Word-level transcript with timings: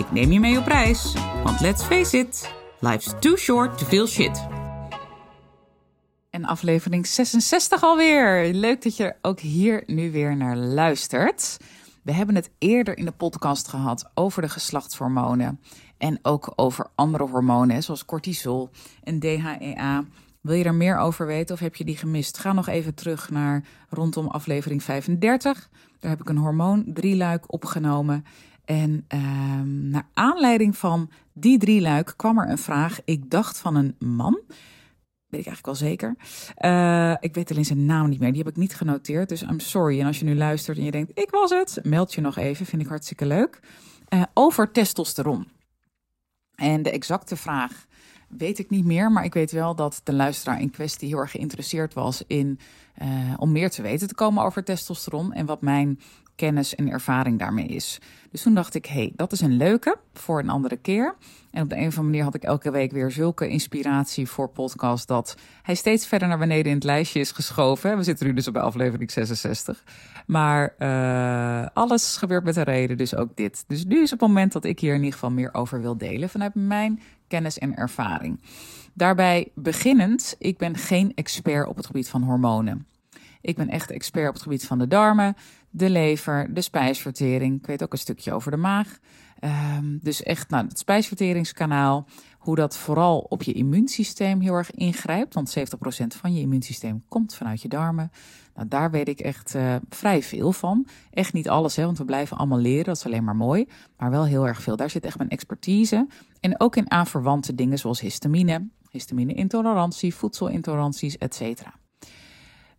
Ik 0.00 0.12
neem 0.12 0.32
je 0.32 0.40
mee 0.40 0.58
op 0.58 0.66
reis, 0.66 1.14
want 1.44 1.60
let's 1.60 1.82
face 1.82 2.18
it, 2.18 2.54
life's 2.78 3.14
too 3.18 3.36
short 3.36 3.78
to 3.78 3.86
feel 3.86 4.06
shit. 4.06 4.46
En 6.30 6.44
aflevering 6.44 7.06
66 7.06 7.82
alweer. 7.82 8.54
Leuk 8.54 8.82
dat 8.82 8.96
je 8.96 9.14
ook 9.22 9.40
hier 9.40 9.82
nu 9.86 10.10
weer 10.10 10.36
naar 10.36 10.56
luistert. 10.56 11.56
We 12.02 12.12
hebben 12.12 12.34
het 12.34 12.50
eerder 12.58 12.98
in 12.98 13.04
de 13.04 13.12
podcast 13.12 13.68
gehad 13.68 14.10
over 14.14 14.42
de 14.42 14.48
geslachtshormonen. 14.48 15.60
En 15.98 16.18
ook 16.22 16.52
over 16.56 16.86
andere 16.94 17.26
hormonen, 17.26 17.82
zoals 17.82 18.04
cortisol 18.04 18.70
en 19.02 19.18
DHEA. 19.18 20.04
Wil 20.40 20.54
je 20.54 20.64
er 20.64 20.74
meer 20.74 20.96
over 20.96 21.26
weten 21.26 21.54
of 21.54 21.60
heb 21.60 21.76
je 21.76 21.84
die 21.84 21.96
gemist? 21.96 22.38
Ga 22.38 22.52
nog 22.52 22.68
even 22.68 22.94
terug 22.94 23.30
naar 23.30 23.64
rondom 23.88 24.26
aflevering 24.26 24.82
35. 24.82 25.68
Daar 25.98 26.10
heb 26.10 26.20
ik 26.20 26.28
een 26.28 26.36
hormoon 26.36 26.84
drieluik 26.86 27.52
opgenomen. 27.52 28.24
En 28.70 29.04
ehm, 29.08 29.88
naar 29.88 30.08
aanleiding 30.14 30.76
van 30.76 31.10
die 31.32 31.58
drieluik 31.58 32.14
kwam 32.16 32.38
er 32.38 32.48
een 32.48 32.58
vraag. 32.58 33.00
Ik 33.04 33.30
dacht 33.30 33.58
van 33.58 33.74
een 33.74 33.94
man. 33.98 34.40
Weet 35.26 35.40
ik 35.40 35.46
eigenlijk 35.46 35.66
wel 35.66 35.74
zeker. 35.74 36.16
Uh, 36.58 37.14
ik 37.20 37.34
weet 37.34 37.50
alleen 37.50 37.64
zijn 37.64 37.84
naam 37.84 38.08
niet 38.08 38.20
meer. 38.20 38.32
Die 38.32 38.42
heb 38.42 38.50
ik 38.50 38.56
niet 38.56 38.74
genoteerd. 38.74 39.28
Dus 39.28 39.42
I'm 39.42 39.60
sorry. 39.60 40.00
En 40.00 40.06
als 40.06 40.18
je 40.18 40.24
nu 40.24 40.36
luistert 40.36 40.78
en 40.78 40.84
je 40.84 40.90
denkt, 40.90 41.18
ik 41.18 41.30
was 41.30 41.50
het, 41.50 41.80
meld 41.82 42.14
je 42.14 42.20
nog 42.20 42.36
even. 42.36 42.66
Vind 42.66 42.82
ik 42.82 42.88
hartstikke 42.88 43.26
leuk. 43.26 43.60
Uh, 44.14 44.22
over 44.34 44.72
testosteron. 44.72 45.48
En 46.54 46.82
de 46.82 46.90
exacte 46.90 47.36
vraag 47.36 47.86
weet 48.28 48.58
ik 48.58 48.70
niet 48.70 48.84
meer. 48.84 49.12
Maar 49.12 49.24
ik 49.24 49.34
weet 49.34 49.50
wel 49.50 49.74
dat 49.74 50.00
de 50.04 50.12
luisteraar 50.12 50.60
in 50.60 50.70
kwestie 50.70 51.08
heel 51.08 51.18
erg 51.18 51.30
geïnteresseerd 51.30 51.94
was 51.94 52.22
in 52.26 52.58
uh, 53.02 53.34
om 53.36 53.52
meer 53.52 53.70
te 53.70 53.82
weten 53.82 54.08
te 54.08 54.14
komen 54.14 54.44
over 54.44 54.64
testosteron. 54.64 55.32
En 55.32 55.46
wat 55.46 55.62
mijn 55.62 56.00
kennis 56.40 56.74
en 56.74 56.90
ervaring 56.90 57.38
daarmee 57.38 57.66
is. 57.66 57.98
Dus 58.30 58.42
toen 58.42 58.54
dacht 58.54 58.74
ik, 58.74 58.86
hé, 58.86 58.94
hey, 58.94 59.12
dat 59.16 59.32
is 59.32 59.40
een 59.40 59.56
leuke 59.56 59.96
voor 60.14 60.38
een 60.38 60.48
andere 60.48 60.76
keer. 60.76 61.14
En 61.50 61.62
op 61.62 61.68
de 61.68 61.74
een 61.74 61.86
of 61.86 61.86
andere 61.86 62.02
manier 62.02 62.22
had 62.22 62.34
ik 62.34 62.42
elke 62.42 62.70
week 62.70 62.92
weer 62.92 63.10
zulke 63.10 63.48
inspiratie 63.48 64.28
voor 64.28 64.48
podcast 64.48 65.08
dat 65.08 65.36
hij 65.62 65.74
steeds 65.74 66.06
verder 66.06 66.28
naar 66.28 66.38
beneden 66.38 66.66
in 66.66 66.74
het 66.74 66.84
lijstje 66.84 67.20
is 67.20 67.30
geschoven. 67.30 67.96
We 67.96 68.02
zitten 68.02 68.26
nu 68.26 68.32
dus 68.32 68.48
op 68.48 68.56
aflevering 68.56 69.10
66. 69.10 69.84
Maar 70.26 70.74
uh, 70.78 71.66
alles 71.72 72.16
gebeurt 72.16 72.44
met 72.44 72.56
een 72.56 72.62
reden, 72.62 72.96
dus 72.96 73.14
ook 73.14 73.36
dit. 73.36 73.64
Dus 73.66 73.84
nu 73.84 74.02
is 74.02 74.10
het 74.10 74.20
moment 74.20 74.52
dat 74.52 74.64
ik 74.64 74.80
hier 74.80 74.92
in 74.94 74.98
ieder 74.98 75.12
geval 75.12 75.30
meer 75.30 75.54
over 75.54 75.80
wil 75.80 75.96
delen 75.96 76.28
vanuit 76.28 76.54
mijn 76.54 77.00
kennis 77.28 77.58
en 77.58 77.76
ervaring. 77.76 78.40
Daarbij 78.94 79.48
beginnend, 79.54 80.36
ik 80.38 80.58
ben 80.58 80.76
geen 80.76 81.12
expert 81.14 81.68
op 81.68 81.76
het 81.76 81.86
gebied 81.86 82.08
van 82.08 82.22
hormonen. 82.22 82.86
Ik 83.40 83.56
ben 83.56 83.68
echt 83.68 83.90
expert 83.90 84.28
op 84.28 84.34
het 84.34 84.42
gebied 84.42 84.66
van 84.66 84.78
de 84.78 84.86
darmen, 84.86 85.36
de 85.70 85.90
lever, 85.90 86.54
de 86.54 86.60
spijsvertering. 86.60 87.58
Ik 87.58 87.66
weet 87.66 87.82
ook 87.82 87.92
een 87.92 87.98
stukje 87.98 88.32
over 88.32 88.50
de 88.50 88.56
maag. 88.56 88.98
Um, 89.76 89.98
dus 90.02 90.22
echt 90.22 90.50
nou, 90.50 90.66
het 90.66 90.78
spijsverteringskanaal. 90.78 92.06
Hoe 92.38 92.54
dat 92.54 92.76
vooral 92.76 93.18
op 93.18 93.42
je 93.42 93.52
immuunsysteem 93.52 94.40
heel 94.40 94.54
erg 94.54 94.70
ingrijpt. 94.70 95.34
Want 95.34 95.58
70% 95.58 95.62
van 96.06 96.34
je 96.34 96.40
immuunsysteem 96.40 97.04
komt 97.08 97.34
vanuit 97.34 97.62
je 97.62 97.68
darmen. 97.68 98.10
Nou, 98.54 98.68
daar 98.68 98.90
weet 98.90 99.08
ik 99.08 99.20
echt 99.20 99.54
uh, 99.54 99.74
vrij 99.88 100.22
veel 100.22 100.52
van. 100.52 100.86
Echt 101.10 101.32
niet 101.32 101.48
alles, 101.48 101.76
hè, 101.76 101.84
want 101.84 101.98
we 101.98 102.04
blijven 102.04 102.36
allemaal 102.36 102.58
leren. 102.58 102.84
Dat 102.84 102.96
is 102.96 103.06
alleen 103.06 103.24
maar 103.24 103.36
mooi. 103.36 103.68
Maar 103.96 104.10
wel 104.10 104.24
heel 104.24 104.46
erg 104.46 104.62
veel. 104.62 104.76
Daar 104.76 104.90
zit 104.90 105.04
echt 105.04 105.18
mijn 105.18 105.30
expertise. 105.30 106.06
En 106.40 106.60
ook 106.60 106.76
in 106.76 106.90
aanverwante 106.90 107.54
dingen 107.54 107.78
zoals 107.78 108.00
histamine, 108.00 108.68
histamine-intolerantie, 108.90 110.14
voedselintoleranties, 110.14 111.18
etc. 111.18 111.62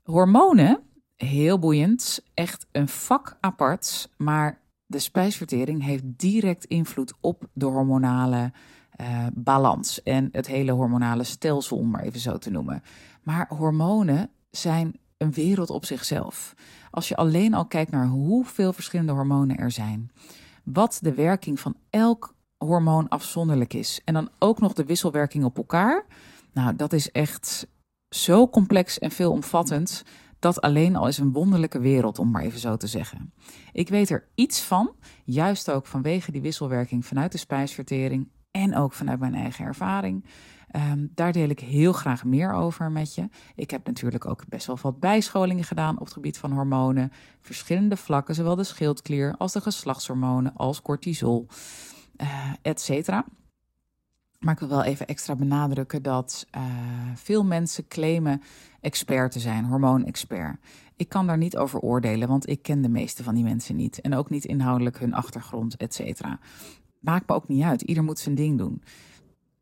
Hormonen, 0.03 0.79
heel 1.21 1.59
boeiend, 1.59 2.23
echt 2.33 2.67
een 2.71 2.87
vak 2.87 3.37
apart, 3.39 4.09
maar 4.17 4.59
de 4.85 4.99
spijsvertering 4.99 5.83
heeft 5.83 6.03
direct 6.05 6.65
invloed 6.65 7.13
op 7.19 7.47
de 7.53 7.65
hormonale 7.65 8.51
uh, 9.01 9.27
balans 9.33 10.03
en 10.03 10.29
het 10.31 10.47
hele 10.47 10.71
hormonale 10.71 11.23
stelsel, 11.23 11.77
om 11.77 11.89
maar 11.89 12.03
even 12.03 12.19
zo 12.19 12.37
te 12.37 12.49
noemen. 12.49 12.83
Maar 13.23 13.47
hormonen 13.49 14.29
zijn 14.49 14.99
een 15.17 15.31
wereld 15.31 15.69
op 15.69 15.85
zichzelf. 15.85 16.53
Als 16.91 17.07
je 17.07 17.15
alleen 17.15 17.53
al 17.53 17.65
kijkt 17.65 17.91
naar 17.91 18.07
hoeveel 18.07 18.73
verschillende 18.73 19.11
hormonen 19.11 19.57
er 19.57 19.71
zijn, 19.71 20.11
wat 20.63 20.99
de 21.01 21.13
werking 21.13 21.59
van 21.59 21.75
elk 21.89 22.35
hormoon 22.57 23.09
afzonderlijk 23.09 23.73
is 23.73 24.01
en 24.05 24.13
dan 24.13 24.29
ook 24.39 24.59
nog 24.59 24.73
de 24.73 24.85
wisselwerking 24.85 25.43
op 25.43 25.57
elkaar, 25.57 26.05
nou, 26.53 26.75
dat 26.75 26.93
is 26.93 27.11
echt 27.11 27.67
zo 28.09 28.47
complex 28.47 28.99
en 28.99 29.11
veelomvattend. 29.11 30.03
Dat 30.41 30.61
alleen 30.61 30.95
al 30.95 31.07
is 31.07 31.17
een 31.17 31.31
wonderlijke 31.31 31.79
wereld, 31.79 32.19
om 32.19 32.31
maar 32.31 32.41
even 32.41 32.59
zo 32.59 32.77
te 32.77 32.87
zeggen. 32.87 33.33
Ik 33.71 33.89
weet 33.89 34.09
er 34.09 34.27
iets 34.35 34.61
van, 34.61 34.91
juist 35.23 35.71
ook 35.71 35.85
vanwege 35.85 36.31
die 36.31 36.41
wisselwerking 36.41 37.05
vanuit 37.05 37.31
de 37.31 37.37
spijsvertering 37.37 38.27
en 38.51 38.75
ook 38.75 38.93
vanuit 38.93 39.19
mijn 39.19 39.35
eigen 39.35 39.65
ervaring. 39.65 40.25
Um, 40.75 41.11
daar 41.15 41.31
deel 41.31 41.49
ik 41.49 41.59
heel 41.59 41.93
graag 41.93 42.23
meer 42.23 42.53
over 42.53 42.91
met 42.91 43.15
je. 43.15 43.29
Ik 43.55 43.71
heb 43.71 43.87
natuurlijk 43.87 44.25
ook 44.25 44.43
best 44.49 44.67
wel 44.67 44.77
wat 44.81 44.99
bijscholingen 44.99 45.63
gedaan 45.63 45.99
op 45.99 46.05
het 46.05 46.13
gebied 46.13 46.37
van 46.37 46.51
hormonen. 46.51 47.11
Verschillende 47.41 47.97
vlakken, 47.97 48.35
zowel 48.35 48.55
de 48.55 48.63
schildklier 48.63 49.35
als 49.37 49.53
de 49.53 49.61
geslachtshormonen, 49.61 50.53
als 50.55 50.81
cortisol, 50.81 51.47
uh, 52.17 52.27
et 52.61 52.81
cetera. 52.81 53.25
Maar 54.41 54.53
ik 54.53 54.59
wil 54.59 54.69
wel 54.69 54.83
even 54.83 55.07
extra 55.07 55.35
benadrukken 55.35 56.03
dat 56.03 56.47
uh, 56.55 56.61
veel 57.15 57.45
mensen 57.45 57.87
claimen 57.87 58.41
expert 58.79 59.31
te 59.31 59.39
zijn, 59.39 59.65
hormoonexpert. 59.65 60.57
Ik 60.95 61.09
kan 61.09 61.27
daar 61.27 61.37
niet 61.37 61.57
over 61.57 61.79
oordelen, 61.79 62.27
want 62.27 62.49
ik 62.49 62.61
ken 62.61 62.81
de 62.81 62.89
meeste 62.89 63.23
van 63.23 63.35
die 63.35 63.43
mensen 63.43 63.75
niet. 63.75 64.01
En 64.01 64.15
ook 64.15 64.29
niet 64.29 64.45
inhoudelijk 64.45 64.99
hun 64.99 65.13
achtergrond, 65.13 65.77
et 65.77 65.93
cetera. 65.93 66.39
Maakt 66.99 67.27
me 67.27 67.35
ook 67.35 67.47
niet 67.47 67.63
uit. 67.63 67.81
Ieder 67.81 68.03
moet 68.03 68.19
zijn 68.19 68.35
ding 68.35 68.57
doen. 68.57 68.83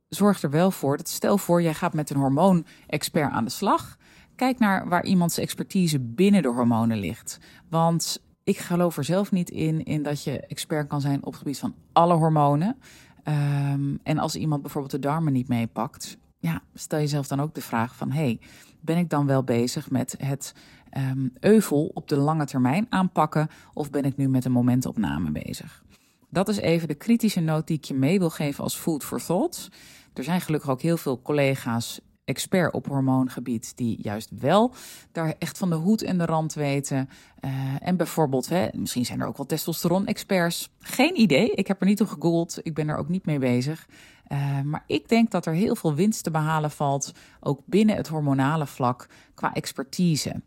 Zorg 0.08 0.42
er 0.42 0.50
wel 0.50 0.72
voor 0.72 0.98
dat 0.98 1.10
stel 1.10 1.38
voor, 1.38 1.62
jij 1.62 1.74
gaat 1.74 1.94
met 1.94 2.10
een 2.10 2.18
hormoonexpert 2.18 3.32
aan 3.32 3.44
de 3.44 3.52
slag. 3.52 3.98
Kijk 4.36 4.60
naar 4.60 4.88
waar 4.88 5.06
iemands 5.06 5.38
expertise 5.38 6.00
binnen 6.00 6.42
de 6.42 6.48
hormonen 6.48 6.98
ligt. 6.98 7.40
Want 7.70 8.24
ik 8.44 8.58
geloof 8.58 8.98
er 8.98 9.04
zelf 9.04 9.32
niet 9.32 9.50
in, 9.50 9.84
in 9.84 10.04
dat 10.04 10.24
je 10.24 10.40
expert 10.40 10.88
kan 10.88 11.02
zijn 11.02 11.18
op 11.18 11.32
het 11.32 11.36
gebied 11.36 11.60
van 11.60 11.76
alle 11.92 12.14
hormonen. 12.14 12.78
Um, 13.24 14.00
en 14.04 14.18
als 14.18 14.36
iemand 14.36 14.62
bijvoorbeeld 14.62 14.94
de 14.94 15.00
darmen 15.00 15.34
niet 15.34 15.48
meepakt, 15.48 16.18
ja, 16.40 16.62
stel 16.74 17.00
jezelf 17.00 17.28
dan 17.28 17.42
ook 17.42 17.54
de 17.54 17.62
vraag 17.62 17.96
van, 17.96 18.12
hey, 18.12 18.40
ben 18.82 18.98
ik 18.98 19.10
dan 19.10 19.26
wel 19.26 19.44
bezig 19.44 19.90
met 19.90 20.16
het 20.18 20.54
um, 20.98 21.34
euvel 21.40 21.92
op 21.94 22.08
de 22.08 22.18
lange 22.18 22.46
termijn 22.46 22.86
aanpakken 22.90 23.48
of 23.74 23.90
ben 23.90 24.04
ik 24.04 24.18
nu 24.18 24.30
met 24.30 24.46
een 24.46 24.52
momentopname 24.52 25.32
bezig? 25.32 25.84
Dat 26.30 26.50
is 26.50 26.58
even 26.58 26.88
de 26.88 26.96
kritische 26.96 27.40
noot 27.40 27.68
die 27.68 27.78
ik 27.78 27.84
je 27.84 27.94
mee 27.94 28.20
wil 28.20 28.30
geven 28.30 28.64
als 28.64 28.76
food 28.76 29.04
for 29.04 29.26
thought. 29.26 29.70
Er 30.14 30.24
zijn 30.24 30.42
gelukkig 30.42 30.70
ook 30.70 30.82
heel 30.82 30.98
veel 30.98 31.22
collega's 31.22 32.02
expert 32.30 32.74
op 32.74 32.88
hormoongebied 32.88 33.78
die 33.78 33.98
juist 34.02 34.30
wel 34.40 34.74
daar 35.12 35.36
echt 35.40 35.58
van 35.58 35.70
de 35.70 35.76
hoed 35.76 36.02
en 36.02 36.18
de 36.18 36.26
rand 36.26 36.54
weten. 36.54 37.10
Uh, 37.42 37.52
en 37.80 37.98
bijvoorbeeld, 37.98 38.50
hè, 38.50 38.68
misschien 38.74 39.06
zijn 39.06 39.22
er 39.22 39.28
ook 39.28 39.38
wel 39.38 39.46
testosteron-experts. 39.46 40.70
Geen 40.80 41.20
idee. 41.20 41.52
Ik 41.52 41.68
heb 41.68 41.82
er 41.82 41.88
niet 41.88 42.02
op 42.02 42.08
gegoogeld. 42.08 42.60
Ik 42.62 42.74
ben 42.74 42.90
er 42.90 42.98
ook 42.98 43.10
niet 43.10 43.26
mee 43.26 43.40
bezig. 43.40 43.88
Uh, 44.32 44.62
maar 44.62 44.84
ik 44.88 45.10
denk 45.10 45.32
dat 45.32 45.46
er 45.46 45.54
heel 45.54 45.76
veel 45.76 45.94
winst 45.94 46.24
te 46.24 46.32
behalen 46.32 46.72
valt, 46.72 47.12
ook 47.40 47.62
binnen 47.66 47.96
het 47.96 48.08
hormonale 48.08 48.68
vlak, 48.68 49.08
qua 49.34 49.54
expertise. 49.54 50.42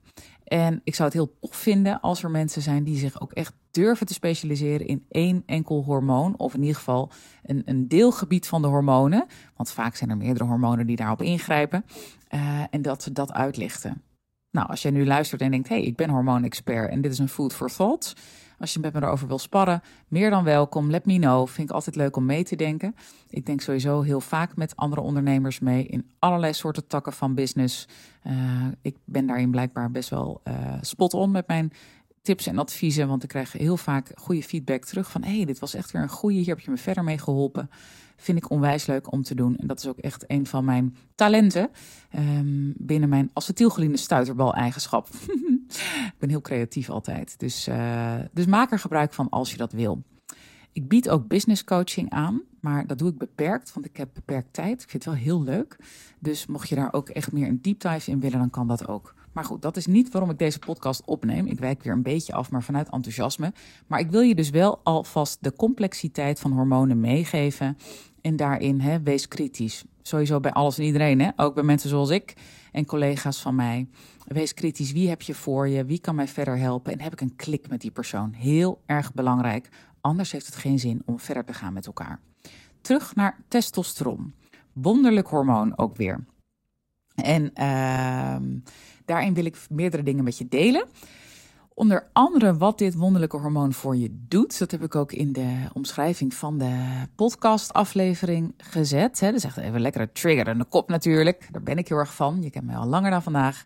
En 0.52 0.80
ik 0.84 0.94
zou 0.94 1.08
het 1.08 1.18
heel 1.18 1.34
tof 1.40 1.56
vinden 1.56 2.00
als 2.00 2.22
er 2.22 2.30
mensen 2.30 2.62
zijn 2.62 2.84
die 2.84 2.98
zich 2.98 3.20
ook 3.20 3.32
echt 3.32 3.54
durven 3.70 4.06
te 4.06 4.12
specialiseren 4.12 4.86
in 4.86 5.04
één 5.08 5.42
enkel 5.46 5.82
hormoon. 5.84 6.34
Of 6.36 6.54
in 6.54 6.60
ieder 6.60 6.76
geval 6.76 7.10
een, 7.42 7.62
een 7.64 7.88
deelgebied 7.88 8.46
van 8.46 8.62
de 8.62 8.68
hormonen. 8.68 9.26
Want 9.56 9.70
vaak 9.70 9.96
zijn 9.96 10.10
er 10.10 10.16
meerdere 10.16 10.44
hormonen 10.44 10.86
die 10.86 10.96
daarop 10.96 11.22
ingrijpen. 11.22 11.84
Uh, 12.30 12.60
en 12.70 12.82
dat 12.82 13.02
ze 13.02 13.12
dat 13.12 13.32
uitlichten. 13.32 14.02
Nou, 14.52 14.68
als 14.68 14.82
jij 14.82 14.90
nu 14.90 15.06
luistert 15.06 15.40
en 15.40 15.50
denkt: 15.50 15.68
hé, 15.68 15.74
hey, 15.74 15.84
ik 15.84 15.96
ben 15.96 16.10
hormoonexpert 16.10 16.90
en 16.90 17.00
dit 17.00 17.12
is 17.12 17.18
een 17.18 17.28
food 17.28 17.54
for 17.54 17.70
thought. 17.70 18.14
Als 18.58 18.72
je 18.72 18.80
met 18.80 18.92
me 18.92 19.02
erover 19.02 19.28
wil 19.28 19.38
sparren, 19.38 19.82
meer 20.08 20.30
dan 20.30 20.44
welkom. 20.44 20.90
Let 20.90 21.06
me 21.06 21.18
know. 21.18 21.48
Vind 21.48 21.68
ik 21.68 21.74
altijd 21.74 21.96
leuk 21.96 22.16
om 22.16 22.24
mee 22.24 22.44
te 22.44 22.56
denken. 22.56 22.94
Ik 23.28 23.46
denk 23.46 23.60
sowieso 23.60 24.00
heel 24.00 24.20
vaak 24.20 24.56
met 24.56 24.76
andere 24.76 25.00
ondernemers 25.00 25.60
mee 25.60 25.86
in 25.86 26.10
allerlei 26.18 26.52
soorten 26.52 26.86
takken 26.86 27.12
van 27.12 27.34
business. 27.34 27.88
Uh, 28.26 28.32
ik 28.82 28.96
ben 29.04 29.26
daarin 29.26 29.50
blijkbaar 29.50 29.90
best 29.90 30.08
wel 30.08 30.40
uh, 30.44 30.54
spot 30.80 31.14
on 31.14 31.30
met 31.30 31.46
mijn 31.46 31.72
tips 32.22 32.46
en 32.46 32.58
adviezen. 32.58 33.08
Want 33.08 33.22
ik 33.22 33.28
krijg 33.28 33.52
heel 33.52 33.76
vaak 33.76 34.10
goede 34.14 34.42
feedback 34.42 34.84
terug 34.84 35.10
van... 35.10 35.22
hé, 35.22 35.36
hey, 35.36 35.44
dit 35.44 35.58
was 35.58 35.74
echt 35.74 35.90
weer 35.90 36.02
een 36.02 36.08
goede, 36.08 36.36
hier 36.36 36.46
heb 36.46 36.60
je 36.60 36.70
me 36.70 36.76
verder 36.76 37.04
mee 37.04 37.18
geholpen. 37.18 37.70
Vind 38.22 38.38
ik 38.38 38.50
onwijs 38.50 38.86
leuk 38.86 39.12
om 39.12 39.22
te 39.22 39.34
doen. 39.34 39.56
En 39.56 39.66
dat 39.66 39.78
is 39.78 39.86
ook 39.86 39.98
echt 39.98 40.24
een 40.26 40.46
van 40.46 40.64
mijn 40.64 40.96
talenten 41.14 41.70
um, 42.14 42.74
binnen 42.76 43.08
mijn 43.08 43.30
acetylcholine 43.32 43.96
stuiterbal 43.96 44.54
eigenschap. 44.54 45.08
ik 46.12 46.18
ben 46.18 46.28
heel 46.28 46.40
creatief 46.40 46.90
altijd. 46.90 47.38
Dus, 47.38 47.68
uh, 47.68 48.14
dus 48.32 48.46
maak 48.46 48.72
er 48.72 48.78
gebruik 48.78 49.12
van 49.12 49.28
als 49.28 49.50
je 49.50 49.56
dat 49.56 49.72
wil. 49.72 50.02
Ik 50.72 50.88
bied 50.88 51.08
ook 51.08 51.28
business 51.28 51.64
coaching 51.64 52.10
aan, 52.10 52.42
maar 52.60 52.86
dat 52.86 52.98
doe 52.98 53.08
ik 53.08 53.18
beperkt, 53.18 53.72
want 53.72 53.86
ik 53.86 53.96
heb 53.96 54.08
beperkt 54.14 54.52
tijd. 54.52 54.82
Ik 54.82 54.90
vind 54.90 55.04
het 55.04 55.14
wel 55.14 55.22
heel 55.22 55.42
leuk. 55.42 55.76
Dus 56.18 56.46
mocht 56.46 56.68
je 56.68 56.74
daar 56.74 56.92
ook 56.92 57.08
echt 57.08 57.32
meer 57.32 57.48
een 57.48 57.62
deep 57.62 57.80
dive 57.80 58.10
in 58.10 58.20
willen, 58.20 58.38
dan 58.38 58.50
kan 58.50 58.68
dat 58.68 58.88
ook. 58.88 59.14
Maar 59.32 59.44
goed, 59.44 59.62
dat 59.62 59.76
is 59.76 59.86
niet 59.86 60.10
waarom 60.10 60.30
ik 60.30 60.38
deze 60.38 60.58
podcast 60.58 61.02
opneem. 61.04 61.46
Ik 61.46 61.58
wijk 61.58 61.82
weer 61.82 61.92
een 61.92 62.02
beetje 62.02 62.32
af, 62.32 62.50
maar 62.50 62.62
vanuit 62.62 62.90
enthousiasme. 62.90 63.52
Maar 63.86 64.00
ik 64.00 64.10
wil 64.10 64.20
je 64.20 64.34
dus 64.34 64.50
wel 64.50 64.80
alvast 64.82 65.38
de 65.40 65.52
complexiteit 65.52 66.40
van 66.40 66.52
hormonen 66.52 67.00
meegeven. 67.00 67.76
En 68.22 68.36
daarin, 68.36 68.80
hè, 68.80 69.02
wees 69.02 69.28
kritisch. 69.28 69.84
Sowieso 70.02 70.40
bij 70.40 70.52
alles 70.52 70.78
en 70.78 70.84
iedereen, 70.84 71.20
hè? 71.20 71.30
ook 71.36 71.54
bij 71.54 71.62
mensen 71.62 71.88
zoals 71.88 72.10
ik 72.10 72.34
en 72.72 72.86
collega's 72.86 73.40
van 73.40 73.54
mij. 73.54 73.88
Wees 74.26 74.54
kritisch. 74.54 74.92
Wie 74.92 75.08
heb 75.08 75.22
je 75.22 75.34
voor 75.34 75.68
je? 75.68 75.84
Wie 75.84 76.00
kan 76.00 76.14
mij 76.14 76.28
verder 76.28 76.58
helpen? 76.58 76.92
En 76.92 77.00
heb 77.00 77.12
ik 77.12 77.20
een 77.20 77.36
klik 77.36 77.68
met 77.68 77.80
die 77.80 77.90
persoon? 77.90 78.32
Heel 78.32 78.82
erg 78.86 79.14
belangrijk. 79.14 79.68
Anders 80.00 80.32
heeft 80.32 80.46
het 80.46 80.56
geen 80.56 80.78
zin 80.78 81.02
om 81.04 81.18
verder 81.18 81.44
te 81.44 81.52
gaan 81.54 81.72
met 81.72 81.86
elkaar. 81.86 82.20
Terug 82.80 83.14
naar 83.14 83.38
testosteron. 83.48 84.34
Wonderlijk 84.72 85.28
hormoon 85.28 85.78
ook 85.78 85.96
weer. 85.96 86.24
En 87.14 87.42
uh, 87.42 88.60
daarin 89.04 89.34
wil 89.34 89.44
ik 89.44 89.56
meerdere 89.70 90.02
dingen 90.02 90.24
met 90.24 90.38
je 90.38 90.48
delen. 90.48 90.86
Onder 91.74 92.08
andere 92.12 92.56
wat 92.56 92.78
dit 92.78 92.94
wonderlijke 92.94 93.36
hormoon 93.36 93.72
voor 93.72 93.96
je 93.96 94.24
doet. 94.28 94.58
Dat 94.58 94.70
heb 94.70 94.82
ik 94.82 94.94
ook 94.94 95.12
in 95.12 95.32
de 95.32 95.68
omschrijving 95.72 96.34
van 96.34 96.58
de 96.58 97.06
podcastaflevering 97.14 98.54
gezet. 98.56 99.18
Dat 99.20 99.34
is 99.34 99.44
echt 99.44 99.56
even 99.56 99.80
lekkere 99.80 100.12
triggerende 100.12 100.64
kop 100.64 100.88
natuurlijk. 100.88 101.48
Daar 101.50 101.62
ben 101.62 101.78
ik 101.78 101.88
heel 101.88 101.96
erg 101.96 102.14
van. 102.14 102.42
Je 102.42 102.50
kent 102.50 102.66
mij 102.66 102.76
al 102.76 102.86
langer 102.86 103.10
dan 103.10 103.22
vandaag. 103.22 103.64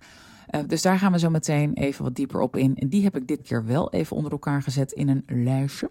Uh, 0.50 0.60
dus 0.66 0.82
daar 0.82 0.98
gaan 0.98 1.12
we 1.12 1.18
zo 1.18 1.30
meteen 1.30 1.74
even 1.74 2.04
wat 2.04 2.14
dieper 2.14 2.40
op 2.40 2.56
in. 2.56 2.76
En 2.76 2.88
die 2.88 3.02
heb 3.02 3.16
ik 3.16 3.26
dit 3.26 3.42
keer 3.42 3.64
wel 3.64 3.92
even 3.92 4.16
onder 4.16 4.32
elkaar 4.32 4.62
gezet 4.62 4.92
in 4.92 5.08
een 5.08 5.24
lijstje. 5.26 5.90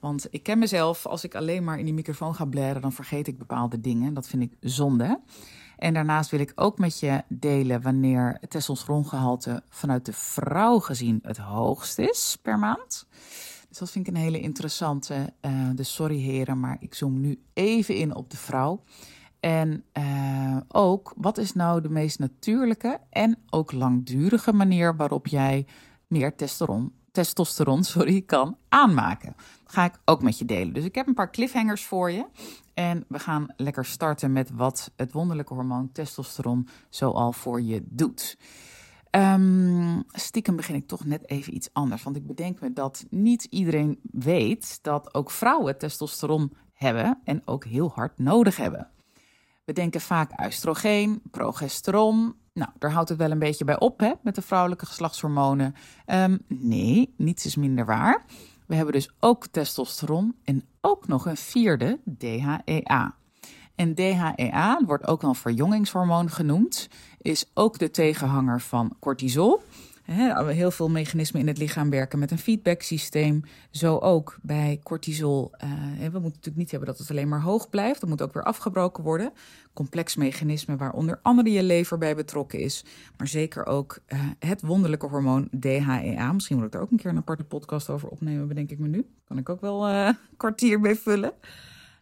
Want 0.00 0.26
ik 0.30 0.42
ken 0.42 0.58
mezelf, 0.58 1.06
als 1.06 1.24
ik 1.24 1.34
alleen 1.34 1.64
maar 1.64 1.78
in 1.78 1.84
die 1.84 1.94
microfoon 1.94 2.34
ga 2.34 2.44
blaren, 2.44 2.82
dan 2.82 2.92
vergeet 2.92 3.26
ik 3.26 3.38
bepaalde 3.38 3.80
dingen. 3.80 4.14
Dat 4.14 4.28
vind 4.28 4.42
ik 4.42 4.52
zonde. 4.60 5.20
En 5.76 5.94
daarnaast 5.94 6.30
wil 6.30 6.40
ik 6.40 6.52
ook 6.54 6.78
met 6.78 7.00
je 7.00 7.22
delen 7.28 7.82
wanneer 7.82 8.36
het 8.40 8.50
testosterongehalte 8.50 9.62
vanuit 9.68 10.04
de 10.04 10.12
vrouw 10.12 10.78
gezien 10.78 11.18
het 11.22 11.36
hoogst 11.36 11.98
is 11.98 12.38
per 12.42 12.58
maand. 12.58 13.06
Dus 13.68 13.78
dat 13.78 13.90
vind 13.90 14.08
ik 14.08 14.14
een 14.14 14.20
hele 14.20 14.40
interessante. 14.40 15.32
Uh, 15.42 15.70
dus 15.74 15.94
sorry 15.94 16.18
heren, 16.18 16.60
maar 16.60 16.76
ik 16.80 16.94
zoom 16.94 17.20
nu 17.20 17.42
even 17.52 17.96
in 17.96 18.14
op 18.14 18.30
de 18.30 18.36
vrouw. 18.36 18.82
En 19.40 19.84
uh, 19.98 20.56
ook, 20.68 21.12
wat 21.16 21.38
is 21.38 21.52
nou 21.52 21.80
de 21.80 21.88
meest 21.88 22.18
natuurlijke 22.18 23.00
en 23.10 23.38
ook 23.50 23.72
langdurige 23.72 24.52
manier 24.52 24.96
waarop 24.96 25.26
jij 25.26 25.66
meer 26.06 26.34
testosteron, 26.36 26.92
testosteron 27.10 27.84
sorry, 27.84 28.22
kan 28.22 28.56
aanmaken? 28.68 29.36
Ga 29.64 29.84
ik 29.84 30.00
ook 30.04 30.22
met 30.22 30.38
je 30.38 30.44
delen. 30.44 30.74
Dus 30.74 30.84
ik 30.84 30.94
heb 30.94 31.06
een 31.06 31.14
paar 31.14 31.30
cliffhangers 31.30 31.84
voor 31.84 32.10
je. 32.10 32.26
En 32.76 33.04
we 33.08 33.18
gaan 33.18 33.46
lekker 33.56 33.84
starten 33.84 34.32
met 34.32 34.50
wat 34.50 34.90
het 34.96 35.12
wonderlijke 35.12 35.54
hormoon 35.54 35.92
testosteron 35.92 36.68
zoal 36.88 37.32
voor 37.32 37.60
je 37.60 37.82
doet. 37.84 38.38
Um, 39.10 40.04
stiekem 40.08 40.56
begin 40.56 40.74
ik 40.74 40.86
toch 40.86 41.04
net 41.04 41.28
even 41.28 41.54
iets 41.54 41.68
anders. 41.72 42.02
Want 42.02 42.16
ik 42.16 42.26
bedenk 42.26 42.60
me 42.60 42.72
dat 42.72 43.06
niet 43.10 43.44
iedereen 43.44 43.98
weet 44.02 44.78
dat 44.82 45.14
ook 45.14 45.30
vrouwen 45.30 45.78
testosteron 45.78 46.52
hebben 46.72 47.18
en 47.24 47.42
ook 47.44 47.64
heel 47.64 47.90
hard 47.94 48.18
nodig 48.18 48.56
hebben. 48.56 48.90
We 49.64 49.72
denken 49.72 50.00
vaak 50.00 50.44
oestrogeen, 50.44 51.22
progesteron. 51.30 52.34
Nou, 52.52 52.70
daar 52.78 52.92
houdt 52.92 53.08
het 53.08 53.18
wel 53.18 53.30
een 53.30 53.38
beetje 53.38 53.64
bij 53.64 53.78
op 53.78 54.00
hè, 54.00 54.12
met 54.22 54.34
de 54.34 54.42
vrouwelijke 54.42 54.86
geslachtshormonen. 54.86 55.74
Um, 56.06 56.38
nee, 56.48 57.14
niets 57.16 57.46
is 57.46 57.56
minder 57.56 57.86
waar. 57.86 58.24
We 58.66 58.74
hebben 58.74 58.94
dus 58.94 59.10
ook 59.20 59.46
testosteron 59.46 60.34
en 60.44 60.64
ook 60.80 61.06
nog 61.06 61.26
een 61.26 61.36
vierde, 61.36 62.00
DHEA. 62.18 63.14
En 63.74 63.94
DHEA 63.94 64.80
wordt 64.86 65.06
ook 65.06 65.22
wel 65.22 65.34
verjongingshormoon 65.34 66.30
genoemd, 66.30 66.88
is 67.18 67.50
ook 67.54 67.78
de 67.78 67.90
tegenhanger 67.90 68.60
van 68.60 68.96
cortisol 69.00 69.62
heel 70.06 70.70
veel 70.70 70.88
mechanismen 70.88 71.40
in 71.40 71.46
het 71.46 71.58
lichaam 71.58 71.90
werken 71.90 72.18
met 72.18 72.30
een 72.30 72.38
feedbacksysteem. 72.38 73.42
Zo 73.70 73.98
ook 73.98 74.38
bij 74.42 74.80
cortisol. 74.82 75.50
Uh, 75.64 75.70
we 75.96 76.02
moeten 76.02 76.22
natuurlijk 76.22 76.56
niet 76.56 76.70
hebben 76.70 76.88
dat 76.88 76.98
het 76.98 77.10
alleen 77.10 77.28
maar 77.28 77.40
hoog 77.40 77.70
blijft. 77.70 78.00
Dat 78.00 78.08
moet 78.08 78.22
ook 78.22 78.32
weer 78.32 78.42
afgebroken 78.42 79.04
worden. 79.04 79.32
Complex 79.72 80.16
mechanisme 80.16 80.76
waaronder 80.76 81.18
andere 81.22 81.50
je 81.50 81.62
lever 81.62 81.98
bij 81.98 82.16
betrokken 82.16 82.58
is. 82.58 82.84
Maar 83.16 83.28
zeker 83.28 83.66
ook 83.66 83.98
uh, 84.08 84.20
het 84.38 84.62
wonderlijke 84.62 85.06
hormoon 85.06 85.48
DHEA. 85.60 86.32
Misschien 86.32 86.56
moet 86.56 86.66
ik 86.66 86.74
er 86.74 86.80
ook 86.80 86.90
een 86.90 86.96
keer 86.96 87.10
een 87.10 87.16
aparte 87.16 87.44
podcast 87.44 87.90
over 87.90 88.08
opnemen, 88.08 88.48
bedenk 88.48 88.70
ik 88.70 88.78
me 88.78 88.88
nu. 88.88 89.06
Kan 89.24 89.38
ik 89.38 89.48
ook 89.48 89.60
wel 89.60 89.88
uh, 89.88 90.06
een 90.06 90.16
kwartier 90.36 90.80
mee 90.80 90.94
vullen. 90.94 91.32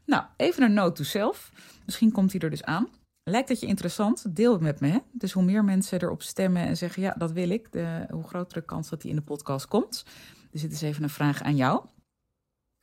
Nou, 0.07 0.25
even 0.37 0.62
een 0.62 0.75
note 0.75 0.93
to 0.93 1.03
self. 1.03 1.53
Misschien 1.85 2.12
komt 2.12 2.33
hij 2.33 2.41
er 2.41 2.50
dus 2.50 2.65
aan. 2.65 2.89
Lijkt 3.25 3.49
dat 3.49 3.61
je 3.61 3.67
interessant? 3.67 4.37
Deel 4.37 4.53
het 4.53 4.61
met 4.61 4.81
me. 4.81 4.88
Hè? 4.88 4.99
Dus 5.12 5.32
hoe 5.32 5.43
meer 5.43 5.65
mensen 5.65 6.03
erop 6.03 6.23
stemmen 6.23 6.62
en 6.62 6.76
zeggen: 6.76 7.03
ja, 7.03 7.15
dat 7.19 7.32
wil 7.32 7.50
ik, 7.50 7.73
de, 7.73 8.06
hoe 8.11 8.25
grotere 8.25 8.65
kans 8.65 8.88
dat 8.88 9.00
die 9.00 9.11
in 9.11 9.17
de 9.17 9.23
podcast 9.23 9.67
komt. 9.67 10.05
Dus 10.50 10.61
dit 10.61 10.73
is 10.73 10.82
even 10.82 11.03
een 11.03 11.11
vraag 11.11 11.43
aan 11.43 11.56
jou. 11.56 11.85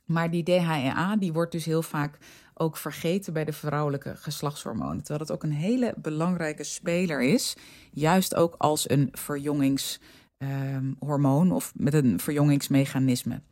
Maar 0.04 0.30
die 0.30 0.42
DHEA 0.42 1.16
die 1.16 1.32
wordt 1.32 1.52
dus 1.52 1.64
heel 1.64 1.82
vaak 1.82 2.18
ook 2.54 2.76
vergeten 2.76 3.32
bij 3.32 3.44
de 3.44 3.52
vrouwelijke 3.52 4.16
geslachtshormonen. 4.16 4.98
Terwijl 4.98 5.20
het 5.20 5.30
ook 5.30 5.42
een 5.42 5.52
hele 5.52 5.94
belangrijke 5.96 6.64
speler 6.64 7.22
is. 7.22 7.56
Juist 7.92 8.34
ook 8.34 8.54
als 8.58 8.90
een 8.90 9.08
verjongingshormoon 9.12 10.10
um, 10.42 11.52
of 11.52 11.72
met 11.76 11.94
een 11.94 12.20
verjongingsmechanisme. 12.20 13.42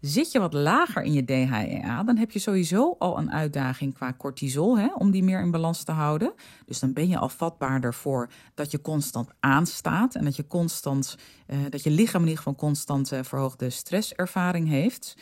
Zit 0.00 0.32
je 0.32 0.38
wat 0.38 0.52
lager 0.52 1.02
in 1.02 1.12
je 1.12 1.24
DHEA, 1.24 2.02
dan 2.02 2.16
heb 2.16 2.30
je 2.30 2.38
sowieso 2.38 2.96
al 2.98 3.18
een 3.18 3.32
uitdaging 3.32 3.94
qua 3.94 4.14
cortisol, 4.18 4.78
hè, 4.78 4.86
om 4.94 5.10
die 5.10 5.22
meer 5.22 5.40
in 5.40 5.50
balans 5.50 5.82
te 5.82 5.92
houden. 5.92 6.32
Dus 6.66 6.78
dan 6.78 6.92
ben 6.92 7.08
je 7.08 7.18
al 7.18 7.28
vatbaarder 7.28 7.94
voor 7.94 8.30
dat 8.54 8.70
je 8.70 8.80
constant 8.80 9.30
aanstaat 9.40 10.14
en 10.14 10.24
dat 10.24 10.36
je 10.36 10.46
constant, 10.46 11.16
uh, 11.46 11.58
dat 11.70 11.82
je 11.82 11.90
lichaam 11.90 12.20
in 12.20 12.28
ieder 12.28 12.42
geval 12.42 12.54
constant 12.54 13.12
uh, 13.12 13.18
verhoogde 13.22 13.70
stresservaring 13.70 14.68
heeft. 14.68 15.16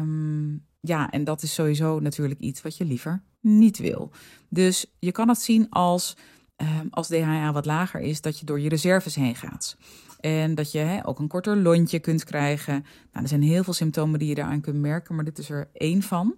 Um, 0.00 0.64
ja, 0.80 1.10
en 1.10 1.24
dat 1.24 1.42
is 1.42 1.54
sowieso 1.54 2.00
natuurlijk 2.00 2.40
iets 2.40 2.62
wat 2.62 2.76
je 2.76 2.84
liever 2.84 3.22
niet 3.40 3.78
wil. 3.78 4.10
Dus 4.48 4.86
je 4.98 5.12
kan 5.12 5.28
het 5.28 5.40
zien 5.40 5.66
als, 5.70 6.16
um, 6.56 6.88
als 6.90 7.08
DHA 7.08 7.52
wat 7.52 7.66
lager 7.66 8.00
is, 8.00 8.20
dat 8.20 8.38
je 8.38 8.46
door 8.46 8.60
je 8.60 8.68
reserves 8.68 9.14
heen 9.14 9.36
gaat. 9.36 9.76
En 10.20 10.54
dat 10.54 10.72
je 10.72 10.78
hè, 10.78 11.06
ook 11.06 11.18
een 11.18 11.28
korter 11.28 11.56
lontje 11.56 11.98
kunt 11.98 12.24
krijgen. 12.24 12.84
Nou, 13.12 13.22
er 13.22 13.28
zijn 13.28 13.42
heel 13.42 13.64
veel 13.64 13.72
symptomen 13.72 14.18
die 14.18 14.28
je 14.28 14.34
daaraan 14.34 14.60
kunt 14.60 14.80
merken, 14.80 15.14
maar 15.14 15.24
dit 15.24 15.38
is 15.38 15.50
er 15.50 15.68
één 15.72 16.02
van. 16.02 16.36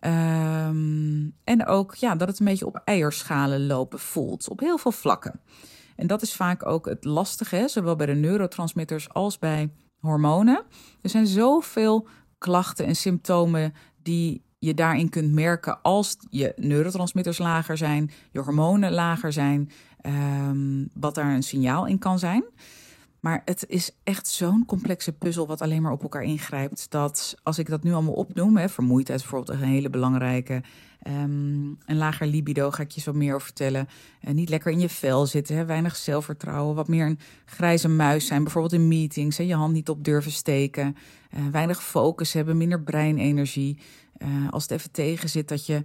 Um, 0.00 1.34
en 1.44 1.66
ook 1.66 1.94
ja, 1.94 2.14
dat 2.14 2.28
het 2.28 2.38
een 2.38 2.46
beetje 2.46 2.66
op 2.66 2.80
eierschalen 2.84 3.66
lopen 3.66 3.98
voelt, 3.98 4.48
op 4.48 4.60
heel 4.60 4.78
veel 4.78 4.92
vlakken. 4.92 5.40
En 5.96 6.06
dat 6.06 6.22
is 6.22 6.34
vaak 6.34 6.66
ook 6.66 6.86
het 6.86 7.04
lastige, 7.04 7.64
zowel 7.68 7.96
bij 7.96 8.06
de 8.06 8.14
neurotransmitters 8.14 9.08
als 9.08 9.38
bij 9.38 9.70
hormonen. 10.00 10.62
Er 11.02 11.10
zijn 11.10 11.26
zoveel 11.26 12.08
klachten 12.38 12.86
en 12.86 12.96
symptomen 12.96 13.74
die 14.02 14.44
je 14.58 14.74
daarin 14.74 15.08
kunt 15.08 15.32
merken 15.32 15.82
als 15.82 16.16
je 16.30 16.52
neurotransmitters 16.56 17.38
lager 17.38 17.76
zijn, 17.76 18.10
je 18.32 18.40
hormonen 18.40 18.92
lager 18.92 19.32
zijn, 19.32 19.70
um, 20.06 20.88
wat 20.94 21.14
daar 21.14 21.34
een 21.34 21.42
signaal 21.42 21.86
in 21.86 21.98
kan 21.98 22.18
zijn. 22.18 22.44
Maar 23.26 23.42
het 23.44 23.64
is 23.68 23.90
echt 24.04 24.28
zo'n 24.28 24.64
complexe 24.64 25.12
puzzel 25.12 25.46
wat 25.46 25.60
alleen 25.60 25.82
maar 25.82 25.92
op 25.92 26.02
elkaar 26.02 26.22
ingrijpt. 26.22 26.90
Dat 26.90 27.34
als 27.42 27.58
ik 27.58 27.68
dat 27.68 27.82
nu 27.82 27.92
allemaal 27.92 28.14
opnoem, 28.14 28.56
hè, 28.56 28.68
vermoeidheid 28.68 29.18
is 29.18 29.24
bijvoorbeeld 29.26 29.58
een 29.58 29.68
hele 29.68 29.90
belangrijke. 29.90 30.62
Um, 31.06 31.78
een 31.86 31.96
lager 31.96 32.26
libido 32.26 32.70
ga 32.70 32.82
ik 32.82 32.90
je 32.90 33.00
zo 33.00 33.12
meer 33.12 33.34
over 33.34 33.46
vertellen. 33.46 33.88
Uh, 34.20 34.34
niet 34.34 34.48
lekker 34.48 34.72
in 34.72 34.80
je 34.80 34.88
vel 34.88 35.26
zitten, 35.26 35.56
hè, 35.56 35.64
weinig 35.64 35.96
zelfvertrouwen. 35.96 36.74
Wat 36.74 36.88
meer 36.88 37.06
een 37.06 37.18
grijze 37.44 37.88
muis 37.88 38.26
zijn, 38.26 38.42
bijvoorbeeld 38.42 38.72
in 38.72 38.88
meetings. 38.88 39.36
Hè, 39.36 39.44
je 39.44 39.54
hand 39.54 39.72
niet 39.72 39.88
op 39.88 40.04
durven 40.04 40.32
steken. 40.32 40.96
Uh, 41.34 41.46
weinig 41.50 41.82
focus 41.82 42.32
hebben, 42.32 42.56
minder 42.56 42.82
breinenergie. 42.82 43.78
Uh, 44.18 44.28
als 44.50 44.62
het 44.62 44.72
even 44.72 44.90
tegen 44.90 45.28
zit, 45.28 45.48
dat 45.48 45.66
je 45.66 45.82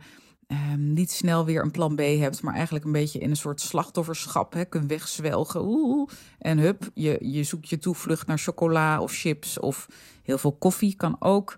um, 0.52 0.94
niet 0.94 1.12
snel 1.12 1.46
weer 1.46 1.62
een 1.62 1.72
plan 1.72 1.96
B 1.96 2.00
hebt, 2.00 2.42
maar 2.42 2.54
eigenlijk 2.54 2.86
een 2.86 2.92
beetje 2.92 3.20
in 3.20 3.30
een 3.30 3.36
soort 3.36 3.62
slachtofferschap 3.62 4.54
hè, 4.54 4.66
kunt 4.66 4.90
wegzwelgen. 4.90 5.62
Oeh, 5.64 6.10
en 6.40 6.58
hup, 6.58 6.90
je, 6.94 7.18
je 7.20 7.44
zoekt 7.44 7.70
je 7.70 7.78
toevlucht 7.78 8.28
naar 8.28 8.38
chocola 8.38 9.02
of 9.02 9.14
chips 9.14 9.60
of 9.60 9.88
heel 10.24 10.38
veel 10.38 10.52
koffie 10.52 10.96
kan 10.96 11.16
ook. 11.20 11.58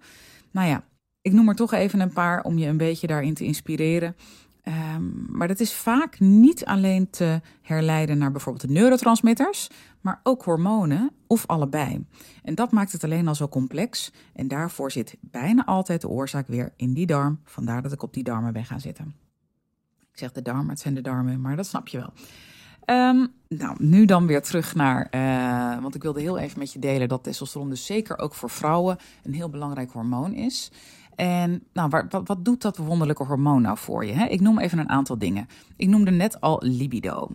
Nou 0.51 0.67
ja, 0.67 0.83
ik 1.21 1.31
noem 1.31 1.50
er 1.50 1.55
toch 1.55 1.73
even 1.73 2.00
een 2.00 2.13
paar 2.13 2.43
om 2.43 2.57
je 2.57 2.67
een 2.67 2.77
beetje 2.77 3.07
daarin 3.07 3.33
te 3.33 3.43
inspireren. 3.43 4.15
Ehm, 4.63 5.38
maar 5.38 5.48
dat 5.48 5.60
is 5.60 5.74
vaak 5.74 6.20
niet 6.20 6.65
alleen 6.65 7.10
te 7.10 7.41
herleiden 7.62 8.17
naar 8.17 8.32
bijvoorbeeld 8.32 8.67
de 8.67 8.74
neurotransmitters, 8.74 9.70
maar 10.01 10.20
ook 10.24 10.43
hormonen 10.43 11.12
of 11.27 11.48
allebei. 11.48 12.05
En 12.43 12.55
dat 12.55 12.72
maakt 12.72 12.91
het 12.91 13.03
alleen 13.03 13.27
al 13.27 13.36
zo 13.36 13.48
complex. 13.48 14.12
En 14.34 14.48
daarvoor 14.48 14.91
zit 14.91 15.17
bijna 15.20 15.65
altijd 15.65 16.01
de 16.01 16.10
oorzaak 16.10 16.48
weer 16.48 16.74
in 16.75 16.93
die 16.93 17.05
darm. 17.05 17.39
Vandaar 17.43 17.82
dat 17.82 17.91
ik 17.91 18.03
op 18.03 18.13
die 18.13 18.24
darmen 18.24 18.53
ben 18.53 18.65
gaan 18.65 18.79
zitten. 18.79 19.15
Ik 20.12 20.20
zeg 20.20 20.32
de 20.32 20.41
darmen, 20.41 20.70
het 20.70 20.79
zijn 20.79 20.93
de 20.93 21.01
darmen, 21.01 21.41
maar 21.41 21.55
dat 21.55 21.65
snap 21.65 21.88
je 21.88 21.98
wel. 21.98 22.13
Um, 22.86 23.34
nou, 23.48 23.75
nu 23.77 24.05
dan 24.05 24.27
weer 24.27 24.41
terug 24.41 24.75
naar, 24.75 25.08
uh, 25.12 25.82
want 25.82 25.96
ik 25.96 26.01
wilde 26.01 26.22
heel 26.22 26.38
even 26.38 26.60
met 26.60 26.74
je 26.74 26.79
delen 26.79 27.08
dat 27.08 27.24
testosteron 27.24 27.70
dus 27.70 27.86
zeker 27.86 28.17
ook 28.17 28.34
voor 28.34 28.50
vrouwen 28.50 28.98
een 29.24 29.34
heel 29.34 29.50
belangrijk 29.50 29.91
hormoon 29.91 30.34
is. 30.34 30.72
En 31.15 31.63
nou, 31.74 31.89
wat, 31.89 32.22
wat 32.24 32.46
doet 32.46 32.62
dat 32.62 32.77
wonderlijke 32.77 33.24
hormoon 33.24 33.62
nou 33.62 33.77
voor 33.77 34.05
je? 34.05 34.13
Hè? 34.13 34.25
Ik 34.25 34.41
noem 34.41 34.60
even 34.60 34.79
een 34.79 34.89
aantal 34.89 35.17
dingen. 35.17 35.48
Ik 35.75 35.88
noemde 35.88 36.12
net 36.12 36.41
al 36.41 36.62
libido. 36.63 37.29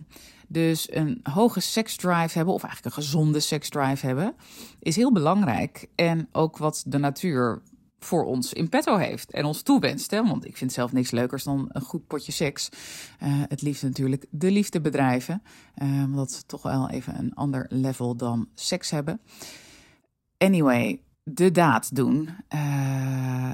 Dus 0.47 0.93
een 0.93 1.19
hoge 1.23 1.59
seksdrive 1.59 2.37
hebben, 2.37 2.53
of 2.53 2.63
eigenlijk 2.63 2.95
een 2.95 3.03
gezonde 3.03 3.39
seksdrive 3.39 4.05
hebben, 4.05 4.35
is 4.79 4.95
heel 4.95 5.11
belangrijk. 5.11 5.87
En 5.95 6.27
ook 6.31 6.57
wat 6.57 6.83
de 6.87 6.97
natuur 6.97 7.61
voor 7.99 8.25
ons 8.25 8.53
in 8.53 8.69
petto 8.69 8.97
heeft 8.97 9.31
en 9.31 9.45
ons 9.45 9.61
toewenst. 9.61 10.11
Hè? 10.11 10.23
Want 10.23 10.45
ik 10.45 10.57
vind 10.57 10.71
zelf 10.73 10.91
niks 10.91 11.11
leukers 11.11 11.43
dan 11.43 11.69
een 11.71 11.81
goed 11.81 12.07
potje 12.07 12.31
seks. 12.31 12.69
Uh, 13.23 13.29
het 13.47 13.61
liefst 13.61 13.83
natuurlijk 13.83 14.25
de 14.29 14.51
liefde 14.51 14.81
bedrijven. 14.81 15.41
Uh, 15.83 16.15
dat 16.15 16.29
is 16.29 16.43
toch 16.45 16.61
wel 16.61 16.89
even 16.89 17.19
een 17.19 17.33
ander 17.33 17.65
level 17.69 18.15
dan 18.15 18.47
seks 18.53 18.89
hebben. 18.89 19.21
Anyway, 20.37 21.01
de 21.33 21.51
daad 21.51 21.95
doen. 21.95 22.29
Uh, 22.53 22.59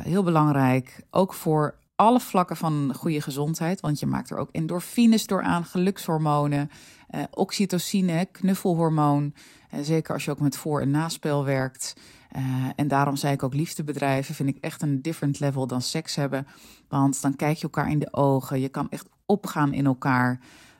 heel 0.04 0.24
belangrijk. 0.24 1.04
Ook 1.12 1.34
voor 1.34 1.76
alle 1.96 2.20
vlakken 2.20 2.58
van 2.58 2.94
goede 2.96 3.22
gezondheid. 3.22 3.82
Want 3.82 4.00
je 4.00 4.06
maakt 4.06 4.30
er 4.30 4.38
ook 4.38 4.50
endorfines 4.52 5.28
door 5.28 5.42
aan, 5.42 5.66
gelukshormonen, 5.66 6.70
uh, 7.16 7.24
oxytocine, 7.32 8.28
knuffelhormoon. 8.32 9.34
Uh, 9.74 9.80
zeker 9.84 10.14
als 10.14 10.26
je 10.26 10.32
ook 10.32 10.40
met 10.40 10.58
voor- 10.58 10.82
en 10.82 10.92
naspel 10.92 11.46
werkt. 11.46 11.94
en 12.76 12.88
daarom 12.88 13.16
zei 13.16 13.34
ik 13.34 13.44
ook 13.44 13.54
liefdebedrijven 13.54 14.36
vind 14.36 14.50
ik 14.50 14.58
echt 14.62 14.82
een 14.82 15.02
different 15.02 15.40
level 15.40 15.68
dan 15.68 15.82
seks 15.82 16.16
hebben. 16.16 16.48
Want 16.88 17.22
dan 17.22 17.36
kijk 17.36 17.58
je 17.58 17.64
elkaar 17.64 17.90
in 17.90 18.00
de 18.00 18.14
ogen. 18.14 18.60
Je 18.60 18.70
kan 18.70 18.90
echt 18.90 19.10
opgaan 19.26 19.74
in 19.74 19.86
elkaar. 19.86 20.40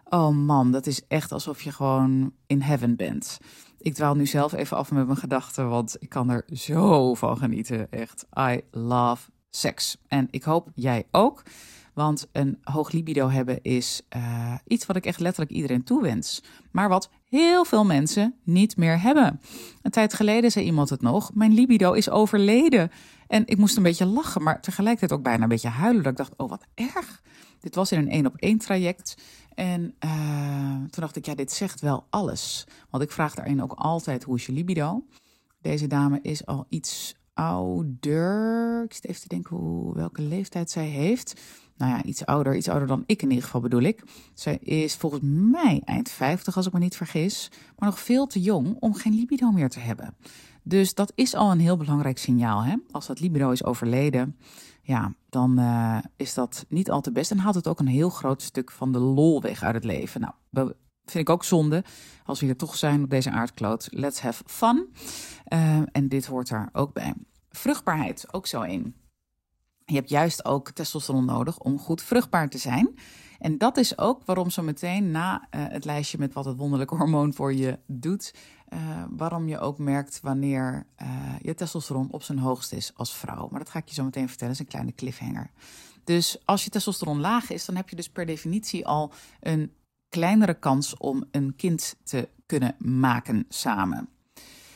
Oh 0.10 0.36
man, 0.36 0.72
dat 0.72 0.88
is 0.88 1.08
echt 1.08 1.32
alsof 1.32 1.62
je 1.62 1.72
gewoon 1.72 2.32
in 2.48 2.62
heaven 2.62 2.96
bent. 2.96 3.40
Ik 3.86 3.94
dwaal 3.94 4.16
nu 4.16 4.26
zelf 4.26 4.54
even 4.54 4.78
af 4.78 4.92
met 4.92 5.06
mijn 5.06 5.18
gedachten, 5.18 5.70
want 5.70 5.96
ik 6.00 6.10
kan 6.10 6.30
er 6.30 6.46
zo 6.54 7.14
van 7.14 7.38
genieten. 7.38 7.92
Echt, 7.92 8.26
I 8.40 8.62
love 8.72 9.30
seks. 9.50 9.98
En 10.08 10.28
ik 10.32 10.44
hoop 10.44 10.70
jij 10.76 11.08
ook. 11.12 11.44
Want 11.94 12.28
een 12.32 12.58
hoog 12.64 12.92
libido 12.92 13.30
hebben 13.30 13.62
is 13.62 14.02
uh, 14.16 14.56
iets 14.68 14.86
wat 14.86 14.96
ik 14.96 15.06
echt 15.06 15.20
letterlijk 15.20 15.56
iedereen 15.56 15.84
toewens. 15.84 16.44
Maar 16.72 16.90
wat 16.90 17.10
heel 17.24 17.66
veel 17.66 17.86
mensen 17.86 18.36
niet 18.44 18.78
meer 18.78 19.02
hebben. 19.02 19.42
Een 19.82 19.92
tijd 19.92 20.14
geleden 20.14 20.52
zei 20.52 20.66
iemand 20.66 20.90
het 20.90 21.02
nog: 21.02 21.32
Mijn 21.34 21.54
libido 21.54 21.92
is 21.92 22.10
overleden. 22.10 22.92
En 23.28 23.48
ik 23.48 23.58
moest 23.58 23.78
een 23.78 23.84
beetje 23.84 24.06
lachen, 24.06 24.44
maar 24.44 24.62
tegelijkertijd 24.62 25.20
ook 25.20 25.24
bijna 25.24 25.44
een 25.44 25.50
beetje 25.50 25.70
huilen. 25.70 26.04
Dat 26.04 26.12
ik 26.12 26.18
dacht: 26.18 26.34
Oh, 26.38 26.50
wat 26.50 26.66
erg. 26.74 27.22
Dit 27.60 27.76
was 27.76 27.92
in 27.92 28.00
een 28.00 28.10
één 28.10 28.26
op 28.26 28.36
één 28.36 28.58
traject. 28.58 29.18
En 29.56 29.96
uh, 30.06 30.76
toen 30.76 31.02
dacht 31.02 31.16
ik, 31.16 31.26
ja, 31.26 31.36
dit 31.36 31.52
zegt 31.52 31.82
wel 31.82 32.06
alles. 32.10 32.68
Want 32.90 33.04
ik 33.04 33.12
vraag 33.12 33.36
daarin 33.36 33.62
ook 33.62 33.74
altijd, 33.74 34.24
hoe 34.24 34.36
is 34.36 34.46
je 34.46 34.52
libido? 34.52 35.06
Deze 35.62 35.88
dame 35.88 36.20
is 36.22 36.46
al 36.46 36.66
iets 36.70 37.16
ouder. 37.34 38.84
Ik 38.84 38.94
zit 38.94 39.06
even 39.08 39.22
te 39.22 39.28
denken 39.28 39.56
hoe, 39.56 39.96
welke 39.96 40.22
leeftijd 40.22 40.70
zij 40.72 40.86
heeft. 40.86 41.42
Nou 41.78 41.92
ja, 41.92 42.04
iets 42.04 42.26
ouder, 42.26 42.56
iets 42.56 42.70
ouder 42.70 42.88
dan 42.88 43.04
ik 43.06 43.22
in 43.22 43.30
ieder 43.30 43.44
geval 43.44 43.62
bedoel 43.62 43.82
ik. 43.82 44.04
Zij 44.34 44.58
is 44.58 44.96
volgens 44.96 45.22
mij 45.24 45.82
eind 45.86 46.10
50 46.10 46.56
als 46.56 46.66
ik 46.66 46.74
me 46.74 46.80
niet 46.80 46.96
vergis. 46.96 47.52
Maar 47.78 47.90
nog 47.90 48.00
veel 48.00 48.28
te 48.28 48.42
jong 48.42 48.78
om 48.80 48.94
geen 48.94 49.14
libido 49.14 49.52
meer 49.52 49.70
te 49.70 49.80
hebben. 49.80 50.16
Dus 50.64 50.94
dat 50.94 51.12
is 51.16 51.34
al 51.34 51.52
een 51.52 51.60
heel 51.60 51.78
belangrijk 51.78 52.18
signaal. 52.18 52.64
Hè? 52.64 52.76
Als 52.92 53.08
dat 53.08 53.20
libido 53.20 53.52
is 53.52 53.64
overleden, 53.64 54.38
ja, 54.88 55.14
dan 55.30 55.60
uh, 55.60 55.98
is 56.16 56.34
dat 56.34 56.66
niet 56.70 56.92
al 56.92 57.02
te 57.02 57.12
best. 57.12 57.32
En 57.32 57.38
haalt 57.38 57.56
het 57.56 57.68
ook 57.68 57.80
een 57.80 57.88
heel 57.88 58.10
groot 58.10 58.42
stuk 58.42 58.72
van 58.72 58.92
de 58.92 59.00
lol 59.00 59.42
weg 59.42 59.64
uit 59.64 59.76
het 59.76 59.84
leven. 59.84 60.22
Nou, 60.22 60.34
dat 60.50 60.76
vind 61.06 61.28
ik 61.28 61.34
ook 61.34 61.44
zonde. 61.44 61.84
Als 62.26 62.40
we 62.40 62.46
hier 62.46 62.58
toch 62.58 62.76
zijn 62.76 63.04
op 63.04 63.10
deze 63.10 63.32
aardkloot, 63.32 63.88
let's 63.92 64.20
have 64.20 64.44
fun. 64.46 64.90
Uh, 65.54 65.82
en 65.92 66.08
dit 66.08 66.26
hoort 66.26 66.50
daar 66.50 66.70
ook 66.72 66.94
bij. 66.94 67.14
Vruchtbaarheid, 67.50 68.34
ook 68.34 68.48
zo 68.48 68.62
één. 68.62 68.96
Je 69.86 69.96
hebt 69.96 70.10
juist 70.10 70.46
ook 70.46 70.72
testosteron 70.72 71.26
nodig 71.26 71.58
om 71.58 71.80
goed 71.80 72.02
vruchtbaar 72.02 72.50
te 72.50 72.58
zijn. 72.58 72.94
En 73.40 73.58
dat 73.58 73.78
is 73.78 73.98
ook 73.98 74.26
waarom 74.26 74.50
zo 74.50 74.62
meteen 74.62 75.12
na 75.12 75.36
uh, 75.40 75.66
het 75.68 75.86
lijstje 75.86 76.18
met 76.18 76.34
wat 76.34 76.46
het 76.46 76.58
wonderlijke 76.58 76.96
hormoon 76.96 77.34
voor 77.34 77.54
je 77.54 77.80
doet, 77.88 78.34
uh, 78.74 79.04
waarom 79.10 79.48
je 79.48 79.60
ook 79.60 79.78
merkt 79.78 80.20
wanneer 80.22 80.86
uh, 81.02 81.08
je 81.42 81.54
testosteron 81.54 82.12
op 82.12 82.24
zijn 82.24 82.40
hoogst 82.40 82.74
is 82.74 82.92
als 82.96 83.16
vrouw. 83.16 83.48
Maar 83.50 83.60
dat 83.60 83.70
ga 83.70 83.80
ik 83.80 83.88
je 83.88 83.94
zo 83.94 84.04
meteen 84.04 84.28
vertellen, 84.28 84.54
dat 84.54 84.62
is 84.62 84.68
een 84.68 84.80
kleine 84.80 84.96
cliffhanger. 84.96 85.52
Dus 86.04 86.42
als 86.46 86.64
je 86.64 86.70
testosteron 86.70 87.20
laag 87.20 87.50
is, 87.50 87.66
dan 87.66 87.76
heb 87.76 87.90
je 87.90 87.96
dus 87.96 88.10
per 88.10 88.26
definitie 88.26 88.88
al 88.88 89.12
een 89.40 89.72
kleinere 90.10 90.60
kans 90.60 90.98
om 90.98 91.24
een 91.32 91.56
kind 91.56 91.96
te 92.04 92.30
kunnen 92.46 92.76
maken 92.78 93.46
samen. 93.50 94.10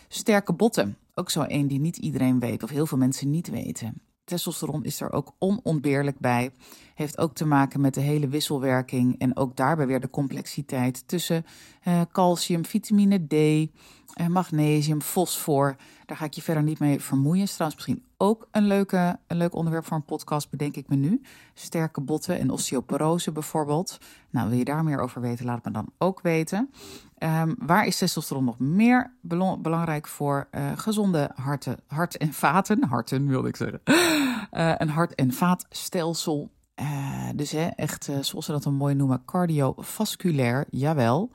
Sterke 0.08 0.54
botten, 0.54 0.98
ook 1.13 1.30
zo 1.30 1.42
één 1.42 1.68
die 1.68 1.80
niet 1.80 1.98
iedereen 1.98 2.39
weet 2.39 2.63
of 2.63 2.70
heel 2.70 2.86
veel 2.86 2.98
mensen 2.98 3.30
niet 3.30 3.50
weten. 3.50 4.01
Testosteron 4.24 4.84
is 4.84 5.01
er 5.01 5.12
ook 5.12 5.36
onontbeerlijk 5.39 6.20
bij. 6.20 6.51
Heeft 7.00 7.18
ook 7.18 7.34
te 7.34 7.46
maken 7.46 7.82
met 7.82 7.94
de 7.94 8.01
hele 8.01 8.27
wisselwerking 8.27 9.20
en 9.20 9.38
ook 9.38 9.56
daarbij 9.56 9.88
weer 9.88 10.00
de 10.00 10.10
complexiteit 10.10 11.08
tussen 11.08 11.46
uh, 11.88 12.01
calcium, 12.12 12.65
vitamine 12.65 13.27
D, 13.27 13.34
uh, 13.34 14.27
magnesium, 14.27 15.01
fosfor. 15.01 15.75
Daar 16.06 16.18
ga 16.18 16.25
ik 16.25 16.34
je 16.34 16.41
verder 16.41 16.63
niet 16.63 16.79
mee 16.79 17.01
vermoeien. 17.01 17.44
Is 17.44 17.53
trouwens 17.53 17.75
misschien 17.75 18.06
ook 18.18 18.48
een, 18.51 18.68
leuke, 18.68 19.20
een 19.27 19.38
leuk 19.38 19.56
onderwerp 19.56 19.86
voor 19.86 19.98
een 19.98 20.06
podcast, 20.06 20.50
bedenk 20.50 20.75
ik 20.75 20.89
me 20.89 20.96
nu. 20.96 21.22
Sterke 21.53 22.01
botten 22.01 22.39
en 22.39 22.50
osteoporose 22.50 23.32
bijvoorbeeld. 23.32 23.98
Nou, 24.29 24.50
wil 24.50 24.58
je 24.58 24.65
daar 24.65 24.84
meer 24.84 25.00
over 25.00 25.22
weten, 25.22 25.46
laat 25.46 25.65
me 25.65 25.72
dan 25.72 25.89
ook 25.98 26.22
weten. 26.22 26.70
Um, 27.20 27.56
waar 27.60 27.86
is 27.86 27.98
testosteron 27.98 28.44
nog 28.46 28.60
meer 28.60 29.13
belangrijk 29.62 30.08
voor? 30.08 30.48
Uh, 30.51 30.72
gezonde 30.75 31.32
harten, 31.36 31.77
hart 31.88 32.18
en 32.18 32.34
vaten. 32.34 32.84
Harten 32.84 33.27
wilde 33.27 33.48
ik 33.48 33.56
zeggen. 33.56 33.82
Een 34.82 34.89
hart- 34.89 35.15
en 35.15 35.34
vaatstelsel. 35.34 36.50
Uh, 36.81 37.29
dus 37.36 37.51
hè, 37.51 37.65
echt, 37.65 38.09
zoals 38.21 38.45
ze 38.45 38.51
dat 38.51 38.63
dan 38.63 38.74
mooi 38.74 38.95
noemen, 38.95 39.25
cardiovasculair, 39.25 40.65
jawel. 40.69 41.31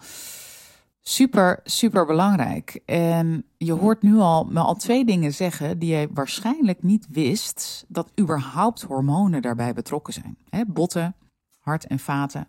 Super, 1.00 1.60
super 1.64 2.06
belangrijk. 2.06 2.80
En 2.86 3.44
je 3.56 3.72
hoort 3.72 4.02
nu 4.02 4.18
al, 4.18 4.44
me 4.44 4.60
al 4.60 4.74
twee 4.74 5.04
dingen 5.04 5.32
zeggen 5.32 5.78
die 5.78 5.96
je 5.96 6.08
waarschijnlijk 6.12 6.82
niet 6.82 7.06
wist, 7.10 7.84
dat 7.88 8.10
überhaupt 8.20 8.82
hormonen 8.82 9.42
daarbij 9.42 9.72
betrokken 9.72 10.12
zijn. 10.12 10.36
Hè, 10.48 10.64
botten, 10.66 11.14
hart 11.58 11.86
en 11.86 11.98
vaten. 11.98 12.48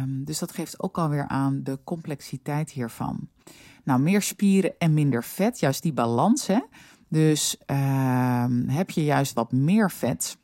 Um, 0.00 0.24
dus 0.24 0.38
dat 0.38 0.52
geeft 0.52 0.82
ook 0.82 0.98
alweer 0.98 1.28
aan 1.28 1.60
de 1.62 1.78
complexiteit 1.84 2.70
hiervan. 2.70 3.28
Nou, 3.84 4.00
meer 4.00 4.22
spieren 4.22 4.74
en 4.78 4.94
minder 4.94 5.24
vet, 5.24 5.60
juist 5.60 5.82
die 5.82 5.92
balans. 5.92 6.46
Hè? 6.46 6.60
Dus 7.08 7.56
uh, 7.66 8.44
heb 8.66 8.90
je 8.90 9.04
juist 9.04 9.32
wat 9.32 9.52
meer 9.52 9.90
vet. 9.90 10.36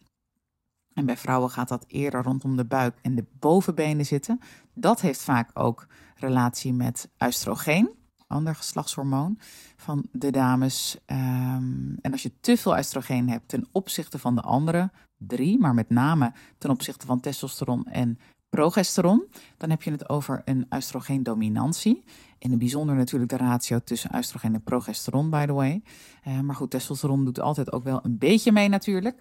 En 0.94 1.06
bij 1.06 1.16
vrouwen 1.16 1.50
gaat 1.50 1.68
dat 1.68 1.84
eerder 1.88 2.22
rondom 2.22 2.56
de 2.56 2.64
buik 2.64 2.98
en 3.02 3.14
de 3.14 3.24
bovenbenen 3.38 4.06
zitten. 4.06 4.40
Dat 4.74 5.00
heeft 5.00 5.22
vaak 5.22 5.50
ook 5.54 5.86
relatie 6.14 6.72
met 6.72 7.08
oestrogeen, 7.18 7.90
ander 8.26 8.54
geslachtshormoon 8.54 9.38
van 9.76 10.06
de 10.12 10.30
dames. 10.30 10.98
Um, 11.06 11.96
en 12.00 12.12
als 12.12 12.22
je 12.22 12.32
te 12.40 12.56
veel 12.56 12.76
oestrogeen 12.76 13.28
hebt 13.28 13.48
ten 13.48 13.68
opzichte 13.72 14.18
van 14.18 14.34
de 14.34 14.42
andere 14.42 14.90
drie, 15.18 15.58
maar 15.58 15.74
met 15.74 15.90
name 15.90 16.32
ten 16.58 16.70
opzichte 16.70 17.06
van 17.06 17.20
testosteron 17.20 17.84
en 17.84 18.18
progesteron, 18.54 19.24
dan 19.56 19.70
heb 19.70 19.82
je 19.82 19.90
het 19.90 20.08
over 20.08 20.42
een 20.44 20.66
oestrogeendominantie. 20.70 22.04
In 22.38 22.50
het 22.50 22.58
bijzonder 22.58 22.94
natuurlijk 22.96 23.30
de 23.30 23.36
ratio 23.36 23.78
tussen 23.84 24.16
oestrogeen 24.16 24.54
en 24.54 24.62
progesteron, 24.62 25.30
by 25.30 25.46
the 25.46 25.52
way. 25.52 25.82
Uh, 26.28 26.40
maar 26.40 26.54
goed, 26.54 26.70
testosteron 26.70 27.24
doet 27.24 27.40
altijd 27.40 27.72
ook 27.72 27.84
wel 27.84 28.00
een 28.02 28.18
beetje 28.18 28.52
mee 28.52 28.68
natuurlijk. 28.68 29.18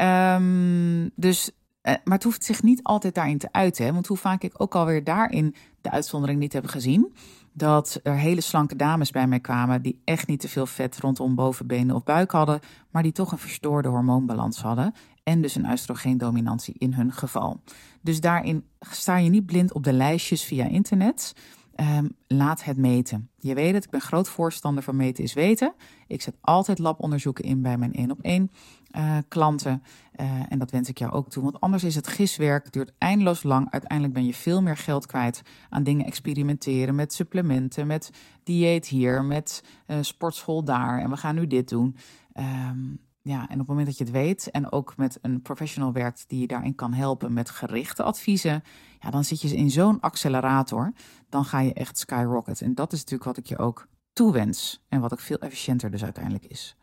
Um, 0.00 1.10
dus, 1.14 1.50
uh, 1.50 1.94
maar 2.04 2.14
het 2.14 2.22
hoeft 2.22 2.44
zich 2.44 2.62
niet 2.62 2.82
altijd 2.82 3.14
daarin 3.14 3.38
te 3.38 3.48
uiten. 3.52 3.92
Want 3.92 4.06
hoe 4.06 4.16
vaak 4.16 4.42
ik 4.42 4.54
ook 4.56 4.74
alweer 4.74 5.04
daarin 5.04 5.54
de 5.80 5.90
uitzondering 5.90 6.40
niet 6.40 6.52
heb 6.52 6.66
gezien 6.66 7.12
dat 7.52 8.00
er 8.02 8.16
hele 8.16 8.40
slanke 8.40 8.76
dames 8.76 9.10
bij 9.10 9.26
mij 9.26 9.40
kwamen 9.40 9.82
die 9.82 10.00
echt 10.04 10.26
niet 10.26 10.40
te 10.40 10.48
veel 10.48 10.66
vet 10.66 10.98
rondom 10.98 11.34
bovenbenen 11.34 11.96
of 11.96 12.04
buik 12.04 12.30
hadden, 12.30 12.60
maar 12.90 13.02
die 13.02 13.12
toch 13.12 13.32
een 13.32 13.38
verstoorde 13.38 13.88
hormoonbalans 13.88 14.60
hadden 14.60 14.94
en 15.28 15.40
dus 15.40 15.54
een 15.54 15.70
oestrogeendominantie 15.70 16.74
in 16.78 16.92
hun 16.92 17.12
geval. 17.12 17.60
Dus 18.00 18.20
daarin 18.20 18.64
sta 18.80 19.16
je 19.16 19.30
niet 19.30 19.46
blind 19.46 19.72
op 19.72 19.84
de 19.84 19.92
lijstjes 19.92 20.44
via 20.44 20.64
internet. 20.64 21.34
Ehm, 21.74 22.08
laat 22.26 22.64
het 22.64 22.76
meten. 22.76 23.30
Je 23.38 23.54
weet 23.54 23.74
het, 23.74 23.84
ik 23.84 23.90
ben 23.90 24.00
groot 24.00 24.28
voorstander 24.28 24.82
van 24.82 24.96
meten 24.96 25.24
is 25.24 25.32
weten. 25.32 25.74
Ik 26.06 26.22
zet 26.22 26.36
altijd 26.40 26.78
labonderzoeken 26.78 27.44
in 27.44 27.62
bij 27.62 27.78
mijn 27.78 27.92
één 27.92 28.10
op 28.10 28.18
één 28.20 28.50
uh, 28.96 29.16
klanten. 29.28 29.82
Uh, 30.20 30.42
en 30.48 30.58
dat 30.58 30.70
wens 30.70 30.88
ik 30.88 30.98
jou 30.98 31.12
ook 31.12 31.30
toe. 31.30 31.42
Want 31.42 31.60
anders 31.60 31.84
is 31.84 31.94
het 31.94 32.06
giswerk, 32.06 32.72
duurt 32.72 32.92
eindeloos 32.98 33.42
lang. 33.42 33.70
Uiteindelijk 33.70 34.14
ben 34.14 34.26
je 34.26 34.34
veel 34.34 34.62
meer 34.62 34.76
geld 34.76 35.06
kwijt 35.06 35.42
aan 35.68 35.82
dingen 35.82 36.06
experimenteren 36.06 36.94
met 36.94 37.12
supplementen, 37.12 37.86
met 37.86 38.10
dieet 38.42 38.86
hier, 38.86 39.24
met 39.24 39.64
uh, 39.86 39.96
sportschool 40.00 40.64
daar. 40.64 41.00
En 41.00 41.10
we 41.10 41.16
gaan 41.16 41.34
nu 41.34 41.46
dit 41.46 41.68
doen. 41.68 41.96
Um, 42.34 43.06
ja, 43.28 43.40
en 43.40 43.52
op 43.52 43.58
het 43.58 43.66
moment 43.66 43.86
dat 43.86 43.98
je 43.98 44.04
het 44.04 44.12
weet 44.12 44.50
en 44.50 44.72
ook 44.72 44.96
met 44.96 45.18
een 45.22 45.42
professional 45.42 45.92
werkt 45.92 46.24
die 46.28 46.40
je 46.40 46.46
daarin 46.46 46.74
kan 46.74 46.92
helpen 46.92 47.32
met 47.32 47.50
gerichte 47.50 48.02
adviezen, 48.02 48.62
ja, 49.00 49.10
dan 49.10 49.24
zit 49.24 49.40
je 49.40 49.56
in 49.56 49.70
zo'n 49.70 50.00
accelerator. 50.00 50.92
Dan 51.28 51.44
ga 51.44 51.60
je 51.60 51.72
echt 51.72 51.98
skyrocket. 51.98 52.60
En 52.60 52.74
dat 52.74 52.92
is 52.92 52.98
natuurlijk 52.98 53.24
wat 53.24 53.36
ik 53.36 53.46
je 53.46 53.58
ook 53.58 53.88
toewens. 54.12 54.84
En 54.88 55.00
wat 55.00 55.12
ook 55.12 55.20
veel 55.20 55.38
efficiënter 55.38 55.90
dus 55.90 56.04
uiteindelijk 56.04 56.44
is. 56.44 56.76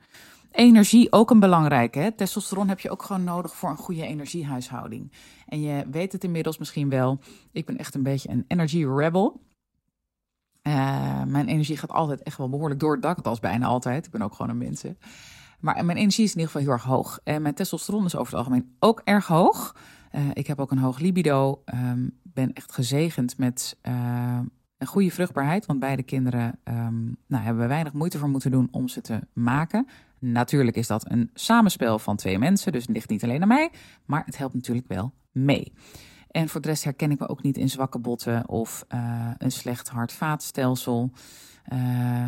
Energie 0.51 1.11
ook 1.11 1.29
een 1.29 1.39
belangrijke. 1.39 1.99
Hè? 1.99 2.11
Testosteron 2.11 2.67
heb 2.67 2.79
je 2.79 2.89
ook 2.89 3.03
gewoon 3.03 3.23
nodig 3.23 3.55
voor 3.55 3.69
een 3.69 3.77
goede 3.77 4.05
energiehuishouding. 4.05 5.11
En 5.45 5.61
je 5.61 5.85
weet 5.91 6.11
het 6.11 6.23
inmiddels 6.23 6.57
misschien 6.57 6.89
wel. 6.89 7.19
Ik 7.51 7.65
ben 7.65 7.77
echt 7.77 7.95
een 7.95 8.03
beetje 8.03 8.29
een 8.29 8.45
energy 8.47 8.85
rebel. 8.85 9.41
Uh, 10.67 11.23
mijn 11.23 11.47
energie 11.47 11.77
gaat 11.77 11.91
altijd 11.91 12.23
echt 12.23 12.37
wel 12.37 12.49
behoorlijk 12.49 12.79
door 12.79 12.91
het 12.91 13.01
dak, 13.01 13.25
als 13.25 13.39
bijna 13.39 13.65
altijd. 13.65 14.05
Ik 14.05 14.11
ben 14.11 14.21
ook 14.21 14.33
gewoon 14.33 14.51
een 14.51 14.57
mens. 14.57 14.83
Maar 15.59 15.85
mijn 15.85 15.97
energie 15.97 16.23
is 16.23 16.33
in 16.33 16.39
ieder 16.39 16.51
geval 16.51 16.61
heel 16.61 16.71
erg 16.71 16.83
hoog. 16.83 17.19
En 17.23 17.41
mijn 17.41 17.53
testosteron 17.53 18.05
is 18.05 18.15
over 18.15 18.33
het 18.33 18.45
algemeen 18.45 18.75
ook 18.79 19.01
erg 19.03 19.27
hoog. 19.27 19.75
Uh, 20.11 20.21
ik 20.33 20.47
heb 20.47 20.59
ook 20.59 20.71
een 20.71 20.77
hoog 20.77 20.99
libido. 20.99 21.63
Um, 21.73 22.11
ben 22.23 22.53
echt 22.53 22.71
gezegend 22.71 23.37
met 23.37 23.77
uh, 23.87 24.39
een 24.77 24.87
goede 24.87 25.11
vruchtbaarheid. 25.11 25.65
Want 25.65 25.79
beide 25.79 26.03
kinderen 26.03 26.59
um, 26.63 27.17
nou, 27.27 27.43
hebben 27.43 27.61
we 27.61 27.67
weinig 27.69 27.93
moeite 27.93 28.17
voor 28.17 28.29
moeten 28.29 28.51
doen 28.51 28.67
om 28.71 28.87
ze 28.87 29.01
te 29.01 29.19
maken. 29.33 29.87
Natuurlijk 30.19 30.77
is 30.77 30.87
dat 30.87 31.11
een 31.11 31.29
samenspel 31.33 31.99
van 31.99 32.15
twee 32.15 32.39
mensen. 32.39 32.71
Dus 32.71 32.81
het 32.81 32.91
ligt 32.91 33.09
niet 33.09 33.23
alleen 33.23 33.41
aan 33.41 33.47
mij. 33.47 33.71
Maar 34.05 34.23
het 34.25 34.37
helpt 34.37 34.53
natuurlijk 34.53 34.87
wel 34.87 35.13
mee. 35.31 35.73
En 36.35 36.49
voor 36.49 36.61
de 36.61 36.67
rest 36.67 36.83
herken 36.83 37.11
ik 37.11 37.19
me 37.19 37.27
ook 37.27 37.41
niet 37.41 37.57
in 37.57 37.69
zwakke 37.69 37.99
botten 37.99 38.49
of 38.49 38.85
uh, 38.93 39.29
een 39.37 39.51
slecht 39.51 39.89
hart-vaatstelsel. 39.89 41.11
Uh, 41.73 41.79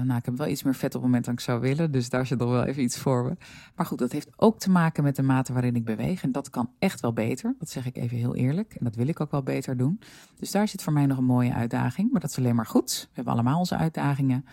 nou, 0.01 0.15
ik 0.15 0.25
heb 0.25 0.37
wel 0.37 0.47
iets 0.47 0.63
meer 0.63 0.75
vet 0.75 0.85
op 0.85 0.93
het 0.93 1.01
moment 1.01 1.25
dat 1.25 1.33
ik 1.33 1.39
zou 1.39 1.59
willen, 1.59 1.91
dus 1.91 2.09
daar 2.09 2.25
zit 2.25 2.39
nog 2.39 2.49
wel 2.49 2.63
even 2.63 2.83
iets 2.83 2.97
voor 2.97 3.23
me. 3.23 3.37
Maar 3.75 3.85
goed, 3.85 3.97
dat 3.97 4.11
heeft 4.11 4.29
ook 4.35 4.59
te 4.59 4.69
maken 4.69 5.03
met 5.03 5.15
de 5.15 5.21
mate 5.21 5.53
waarin 5.53 5.75
ik 5.75 5.85
beweeg. 5.85 6.23
En 6.23 6.31
dat 6.31 6.49
kan 6.49 6.69
echt 6.79 6.99
wel 6.99 7.13
beter. 7.13 7.55
Dat 7.59 7.69
zeg 7.69 7.85
ik 7.85 7.97
even 7.97 8.17
heel 8.17 8.35
eerlijk. 8.35 8.73
En 8.73 8.85
dat 8.85 8.95
wil 8.95 9.07
ik 9.07 9.19
ook 9.19 9.31
wel 9.31 9.43
beter 9.43 9.77
doen. 9.77 9.99
Dus 10.39 10.51
daar 10.51 10.67
zit 10.67 10.83
voor 10.83 10.93
mij 10.93 11.05
nog 11.05 11.17
een 11.17 11.23
mooie 11.23 11.53
uitdaging. 11.53 12.11
Maar 12.11 12.21
dat 12.21 12.29
is 12.29 12.37
alleen 12.37 12.55
maar 12.55 12.65
goed. 12.65 13.01
We 13.01 13.11
hebben 13.13 13.33
allemaal 13.33 13.59
onze 13.59 13.77
uitdagingen. 13.77 14.45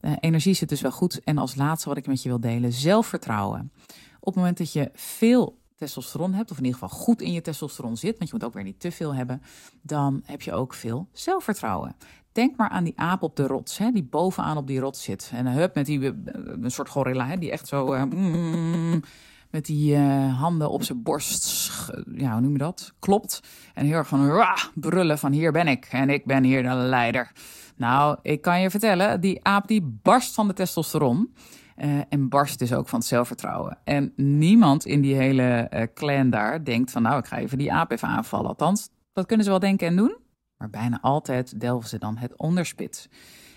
Uh, 0.00 0.12
energie 0.20 0.54
zit 0.54 0.68
dus 0.68 0.80
wel 0.80 0.92
goed. 0.92 1.20
En 1.24 1.38
als 1.38 1.54
laatste 1.54 1.88
wat 1.88 1.98
ik 1.98 2.06
met 2.06 2.22
je 2.22 2.28
wil 2.28 2.40
delen, 2.40 2.72
zelfvertrouwen. 2.72 3.72
Op 4.20 4.26
het 4.26 4.34
moment 4.34 4.58
dat 4.58 4.72
je 4.72 4.90
veel 4.94 5.60
testosteron 5.82 6.34
hebt, 6.34 6.50
of 6.50 6.58
in 6.58 6.64
ieder 6.64 6.78
geval 6.78 6.98
goed 6.98 7.20
in 7.20 7.32
je 7.32 7.40
testosteron 7.40 7.96
zit, 7.96 8.18
want 8.18 8.30
je 8.30 8.36
moet 8.36 8.44
ook 8.44 8.54
weer 8.54 8.62
niet 8.62 8.80
te 8.80 8.90
veel 8.90 9.14
hebben, 9.14 9.42
dan 9.82 10.22
heb 10.24 10.42
je 10.42 10.52
ook 10.52 10.74
veel 10.74 11.08
zelfvertrouwen. 11.12 11.96
Denk 12.32 12.56
maar 12.56 12.68
aan 12.68 12.84
die 12.84 12.98
aap 12.98 13.22
op 13.22 13.36
de 13.36 13.46
rots, 13.46 13.78
hè, 13.78 13.90
die 13.90 14.04
bovenaan 14.04 14.56
op 14.56 14.66
die 14.66 14.80
rots 14.80 15.02
zit. 15.02 15.30
En 15.32 15.46
een 15.46 15.52
hup 15.52 15.74
met 15.74 15.86
die, 15.86 16.06
eh, 16.06 16.12
een 16.62 16.70
soort 16.70 16.88
gorilla, 16.88 17.26
hè, 17.26 17.38
die 17.38 17.50
echt 17.50 17.68
zo 17.68 17.94
uh, 17.94 18.02
met 19.50 19.66
die 19.66 19.96
handen 19.96 20.70
op 20.70 20.82
zijn 20.82 21.02
borst, 21.02 21.70
ja, 22.14 22.32
hoe 22.32 22.40
noem 22.40 22.52
je 22.52 22.58
dat? 22.58 22.92
Klopt. 22.98 23.40
En 23.74 23.86
heel 23.86 23.96
erg 23.96 24.08
van 24.08 24.44
brullen 24.74 25.18
van 25.18 25.32
hier 25.32 25.52
ben 25.52 25.68
ik 25.68 25.88
en 25.90 26.10
ik 26.10 26.24
ben 26.24 26.44
hier 26.44 26.62
de 26.62 26.74
leider. 26.74 27.32
Nou, 27.76 28.18
ik 28.22 28.42
kan 28.42 28.60
je 28.60 28.70
vertellen, 28.70 29.20
die 29.20 29.44
aap 29.44 29.68
die 29.68 29.98
barst 30.02 30.34
van 30.34 30.48
de 30.48 30.54
testosteron. 30.54 31.34
Uh, 31.82 32.00
en 32.08 32.28
barst 32.28 32.58
dus 32.58 32.72
ook 32.72 32.88
van 32.88 32.98
het 32.98 33.08
zelfvertrouwen. 33.08 33.78
En 33.84 34.12
niemand 34.16 34.86
in 34.86 35.00
die 35.00 35.14
hele 35.14 35.70
uh, 35.74 35.82
clan 35.94 36.30
daar 36.30 36.64
denkt 36.64 36.90
van 36.90 37.02
nou, 37.02 37.18
ik 37.18 37.26
ga 37.26 37.38
even 37.38 37.58
die 37.58 37.72
aap 37.72 37.90
even 37.90 38.08
aanvallen. 38.08 38.48
Althans, 38.48 38.88
dat 39.12 39.26
kunnen 39.26 39.44
ze 39.44 39.50
wel 39.50 39.60
denken 39.60 39.86
en 39.86 39.96
doen. 39.96 40.16
Maar 40.56 40.70
bijna 40.70 40.98
altijd 41.00 41.60
delven 41.60 41.88
ze 41.88 41.98
dan 41.98 42.16
het 42.16 42.36
onderspit. 42.36 43.08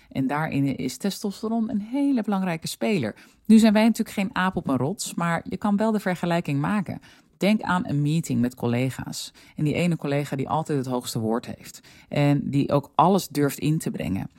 En 0.08 0.26
daarin 0.26 0.76
is 0.76 0.96
testosteron 0.96 1.70
een 1.70 1.80
hele 1.80 2.22
belangrijke 2.22 2.68
speler. 2.68 3.14
Nu 3.44 3.58
zijn 3.58 3.72
wij 3.72 3.84
natuurlijk 3.84 4.16
geen 4.16 4.34
aap 4.34 4.56
op 4.56 4.68
een 4.68 4.76
rots, 4.76 5.14
maar 5.14 5.44
je 5.48 5.56
kan 5.56 5.76
wel 5.76 5.92
de 5.92 6.00
vergelijking 6.00 6.60
maken. 6.60 7.00
Denk 7.36 7.62
aan 7.62 7.88
een 7.88 8.02
meeting 8.02 8.40
met 8.40 8.54
collega's. 8.54 9.32
En 9.56 9.64
die 9.64 9.74
ene 9.74 9.96
collega 9.96 10.36
die 10.36 10.48
altijd 10.48 10.78
het 10.78 10.86
hoogste 10.86 11.18
woord 11.18 11.46
heeft. 11.46 11.80
En 12.08 12.50
die 12.50 12.72
ook 12.72 12.92
alles 12.94 13.28
durft 13.28 13.58
in 13.58 13.78
te 13.78 13.90
brengen. 13.90 14.30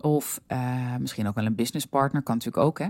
Of 0.00 0.40
uh, 0.48 0.96
misschien 0.96 1.26
ook 1.26 1.34
wel 1.34 1.46
een 1.46 1.54
businesspartner, 1.54 2.22
kan 2.22 2.34
natuurlijk 2.34 2.64
ook. 2.64 2.78
Hè? 2.78 2.88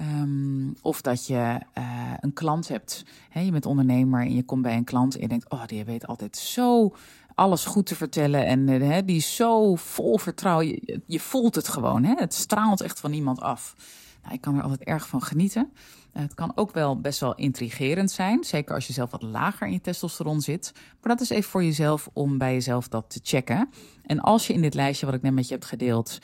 Um, 0.00 0.74
of 0.82 1.00
dat 1.00 1.26
je 1.26 1.60
uh, 1.78 2.12
een 2.20 2.32
klant 2.32 2.68
hebt. 2.68 3.04
Je 3.32 3.50
bent 3.50 3.66
ondernemer 3.66 4.20
en 4.20 4.34
je 4.34 4.44
komt 4.44 4.62
bij 4.62 4.76
een 4.76 4.84
klant 4.84 5.14
en 5.14 5.20
je 5.20 5.28
denkt: 5.28 5.50
Oh, 5.50 5.66
die 5.66 5.84
weet 5.84 6.06
altijd 6.06 6.36
zo 6.36 6.94
alles 7.34 7.64
goed 7.64 7.86
te 7.86 7.94
vertellen. 7.94 8.46
En 8.46 8.68
uh, 8.68 8.98
die 9.04 9.16
is 9.16 9.36
zo 9.36 9.74
vol 9.74 10.18
vertrouwen. 10.18 10.66
Je, 10.66 11.00
je 11.06 11.20
voelt 11.20 11.54
het 11.54 11.68
gewoon. 11.68 12.04
Hè? 12.04 12.14
Het 12.16 12.34
straalt 12.34 12.80
echt 12.80 13.00
van 13.00 13.12
iemand 13.12 13.40
af. 13.40 13.74
Nou, 14.22 14.34
ik 14.34 14.40
kan 14.40 14.56
er 14.56 14.62
altijd 14.62 14.82
erg 14.82 15.08
van 15.08 15.22
genieten. 15.22 15.72
Het 16.12 16.34
kan 16.34 16.52
ook 16.54 16.72
wel 16.72 17.00
best 17.00 17.20
wel 17.20 17.34
intrigerend 17.34 18.10
zijn, 18.10 18.44
zeker 18.44 18.74
als 18.74 18.86
je 18.86 18.92
zelf 18.92 19.10
wat 19.10 19.22
lager 19.22 19.66
in 19.66 19.72
je 19.72 19.80
testosteron 19.80 20.40
zit. 20.40 20.72
Maar 20.74 21.16
dat 21.16 21.20
is 21.20 21.30
even 21.30 21.50
voor 21.50 21.64
jezelf 21.64 22.08
om 22.12 22.38
bij 22.38 22.52
jezelf 22.52 22.88
dat 22.88 23.10
te 23.10 23.20
checken. 23.22 23.68
En 24.02 24.20
als 24.20 24.46
je 24.46 24.52
in 24.52 24.62
dit 24.62 24.74
lijstje 24.74 25.06
wat 25.06 25.14
ik 25.14 25.22
net 25.22 25.32
met 25.32 25.48
je 25.48 25.54
heb 25.54 25.64
gedeeld, 25.64 26.18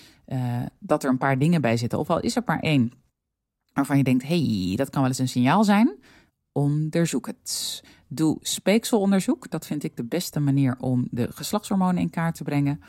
dat 0.79 1.05
er 1.05 1.11
een 1.11 1.19
paar 1.19 1.39
dingen 1.39 1.61
bij 1.61 1.77
zitten, 1.77 1.99
of 1.99 2.21
is 2.21 2.37
er 2.37 2.43
maar 2.47 2.61
één 2.61 2.93
waarvan 3.75 3.97
je 3.97 4.05
denkt, 4.05 4.27
hey, 4.27 4.73
dat 4.77 4.91
kan 4.91 5.01
wel 5.01 5.11
eens 5.11 5.19
een 5.19 5.29
signaal 5.29 5.65
zijn, 5.65 5.99
onderzoek 6.53 7.27
het. 7.27 7.83
Doe 8.09 8.39
speekselonderzoek. 8.41 9.51
Dat 9.51 9.67
vind 9.67 9.83
ik 9.83 9.97
de 9.97 10.05
beste 10.05 10.41
manier 10.41 10.77
om 10.79 11.09
de 11.11 11.29
geslachtshormonen 11.33 12.03
in 12.03 12.11
kaart 12.11 12.35
te 12.35 12.45
brengen. 12.45 12.81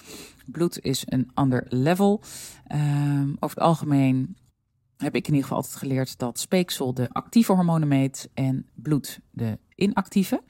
Bloed 0.45 0.79
is 0.81 1.03
een 1.05 1.31
ander 1.33 1.65
level. 1.69 2.21
Um, 2.71 3.35
over 3.39 3.57
het 3.57 3.65
algemeen 3.65 4.37
heb 4.97 5.15
ik 5.15 5.27
in 5.27 5.33
ieder 5.33 5.41
geval 5.41 5.57
altijd 5.57 5.75
geleerd 5.75 6.17
dat 6.17 6.39
speeksel 6.39 6.93
de 6.93 7.09
actieve 7.09 7.51
hormonen 7.53 7.87
meet 7.87 8.29
en 8.33 8.65
bloed 8.73 9.19
de 9.31 9.59
inactieve. 9.75 10.43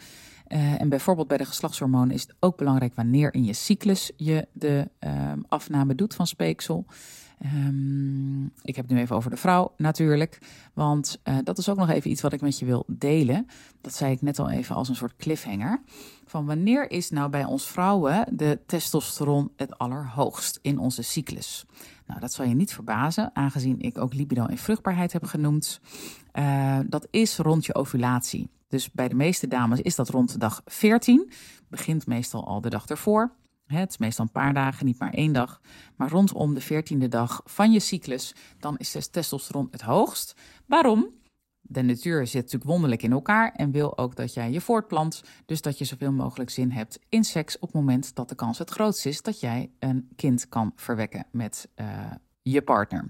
Uh, 0.47 0.81
en 0.81 0.89
bijvoorbeeld 0.89 1.27
bij 1.27 1.37
de 1.37 1.45
geslachtshormonen 1.45 2.15
is 2.15 2.21
het 2.21 2.35
ook 2.39 2.57
belangrijk 2.57 2.95
wanneer 2.95 3.33
in 3.33 3.43
je 3.43 3.53
cyclus 3.53 4.11
je 4.17 4.47
de 4.51 4.89
um, 4.99 5.45
afname 5.47 5.95
doet 5.95 6.15
van 6.15 6.27
speeksel. 6.27 6.85
Um, 7.45 8.51
ik 8.61 8.75
heb 8.75 8.85
het 8.87 8.93
nu 8.95 8.99
even 8.99 9.15
over 9.15 9.29
de 9.29 9.37
vrouw 9.37 9.73
natuurlijk, 9.77 10.39
want 10.73 11.21
uh, 11.23 11.37
dat 11.43 11.57
is 11.57 11.69
ook 11.69 11.77
nog 11.77 11.89
even 11.89 12.09
iets 12.09 12.21
wat 12.21 12.33
ik 12.33 12.41
met 12.41 12.59
je 12.59 12.65
wil 12.65 12.83
delen. 12.87 13.47
Dat 13.81 13.93
zei 13.93 14.11
ik 14.11 14.21
net 14.21 14.39
al 14.39 14.49
even 14.49 14.75
als 14.75 14.89
een 14.89 14.95
soort 14.95 15.15
cliffhanger. 15.15 15.81
Van 16.25 16.45
wanneer 16.45 16.91
is 16.91 17.09
nou 17.09 17.29
bij 17.29 17.45
ons 17.45 17.67
vrouwen 17.67 18.25
de 18.31 18.59
testosteron 18.65 19.51
het 19.55 19.77
allerhoogst 19.77 20.59
in 20.61 20.77
onze 20.77 21.01
cyclus? 21.01 21.65
Nou, 22.05 22.19
dat 22.19 22.33
zal 22.33 22.45
je 22.45 22.55
niet 22.55 22.73
verbazen, 22.73 23.31
aangezien 23.33 23.81
ik 23.81 23.97
ook 23.97 24.13
libido 24.13 24.45
en 24.45 24.57
vruchtbaarheid 24.57 25.13
heb 25.13 25.25
genoemd. 25.25 25.79
Uh, 26.33 26.79
dat 26.87 27.07
is 27.11 27.37
rond 27.37 27.65
je 27.65 27.75
ovulatie. 27.75 28.49
Dus 28.67 28.91
bij 28.91 29.07
de 29.07 29.15
meeste 29.15 29.47
dames 29.47 29.81
is 29.81 29.95
dat 29.95 30.09
rond 30.09 30.31
de 30.31 30.37
dag 30.37 30.61
14. 30.65 31.31
Begint 31.69 32.07
meestal 32.07 32.45
al 32.47 32.61
de 32.61 32.69
dag 32.69 32.85
ervoor. 32.85 33.35
Het 33.65 33.89
is 33.89 33.97
meestal 33.97 34.25
een 34.25 34.31
paar 34.31 34.53
dagen, 34.53 34.85
niet 34.85 34.99
maar 34.99 35.13
één 35.13 35.33
dag. 35.33 35.61
Maar 35.95 36.09
rondom 36.09 36.53
de 36.53 36.61
veertiende 36.61 37.07
dag 37.07 37.41
van 37.45 37.71
je 37.71 37.79
cyclus, 37.79 38.35
dan 38.59 38.77
is 38.77 38.91
de 38.91 39.09
testosteron 39.09 39.67
het 39.71 39.81
hoogst. 39.81 40.35
Waarom? 40.65 41.09
De 41.61 41.81
natuur 41.81 42.27
zit 42.27 42.41
natuurlijk 42.41 42.71
wonderlijk 42.71 43.03
in 43.03 43.11
elkaar 43.11 43.51
en 43.51 43.71
wil 43.71 43.97
ook 43.97 44.15
dat 44.15 44.33
jij 44.33 44.51
je 44.51 44.61
voortplant. 44.61 45.21
Dus 45.45 45.61
dat 45.61 45.77
je 45.77 45.85
zoveel 45.85 46.11
mogelijk 46.11 46.49
zin 46.49 46.71
hebt 46.71 46.99
in 47.09 47.23
seks 47.23 47.55
op 47.55 47.61
het 47.61 47.73
moment 47.73 48.15
dat 48.15 48.29
de 48.29 48.35
kans 48.35 48.57
het 48.57 48.69
grootst 48.69 49.05
is 49.05 49.21
dat 49.21 49.39
jij 49.39 49.71
een 49.79 50.09
kind 50.15 50.49
kan 50.49 50.71
verwekken 50.75 51.25
met 51.31 51.69
uh, 51.75 52.11
je 52.41 52.61
partner. 52.61 53.09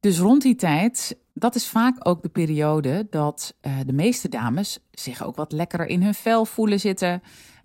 Dus 0.00 0.18
rond 0.18 0.42
die 0.42 0.54
tijd, 0.54 1.18
dat 1.38 1.54
is 1.54 1.68
vaak 1.68 2.08
ook 2.08 2.22
de 2.22 2.28
periode 2.28 3.06
dat 3.10 3.54
uh, 3.62 3.72
de 3.86 3.92
meeste 3.92 4.28
dames 4.28 4.78
zich 4.90 5.24
ook 5.24 5.36
wat 5.36 5.52
lekkerder 5.52 5.86
in 5.86 6.02
hun 6.02 6.14
vel 6.14 6.44
voelen 6.44 6.80
zitten. 6.80 7.22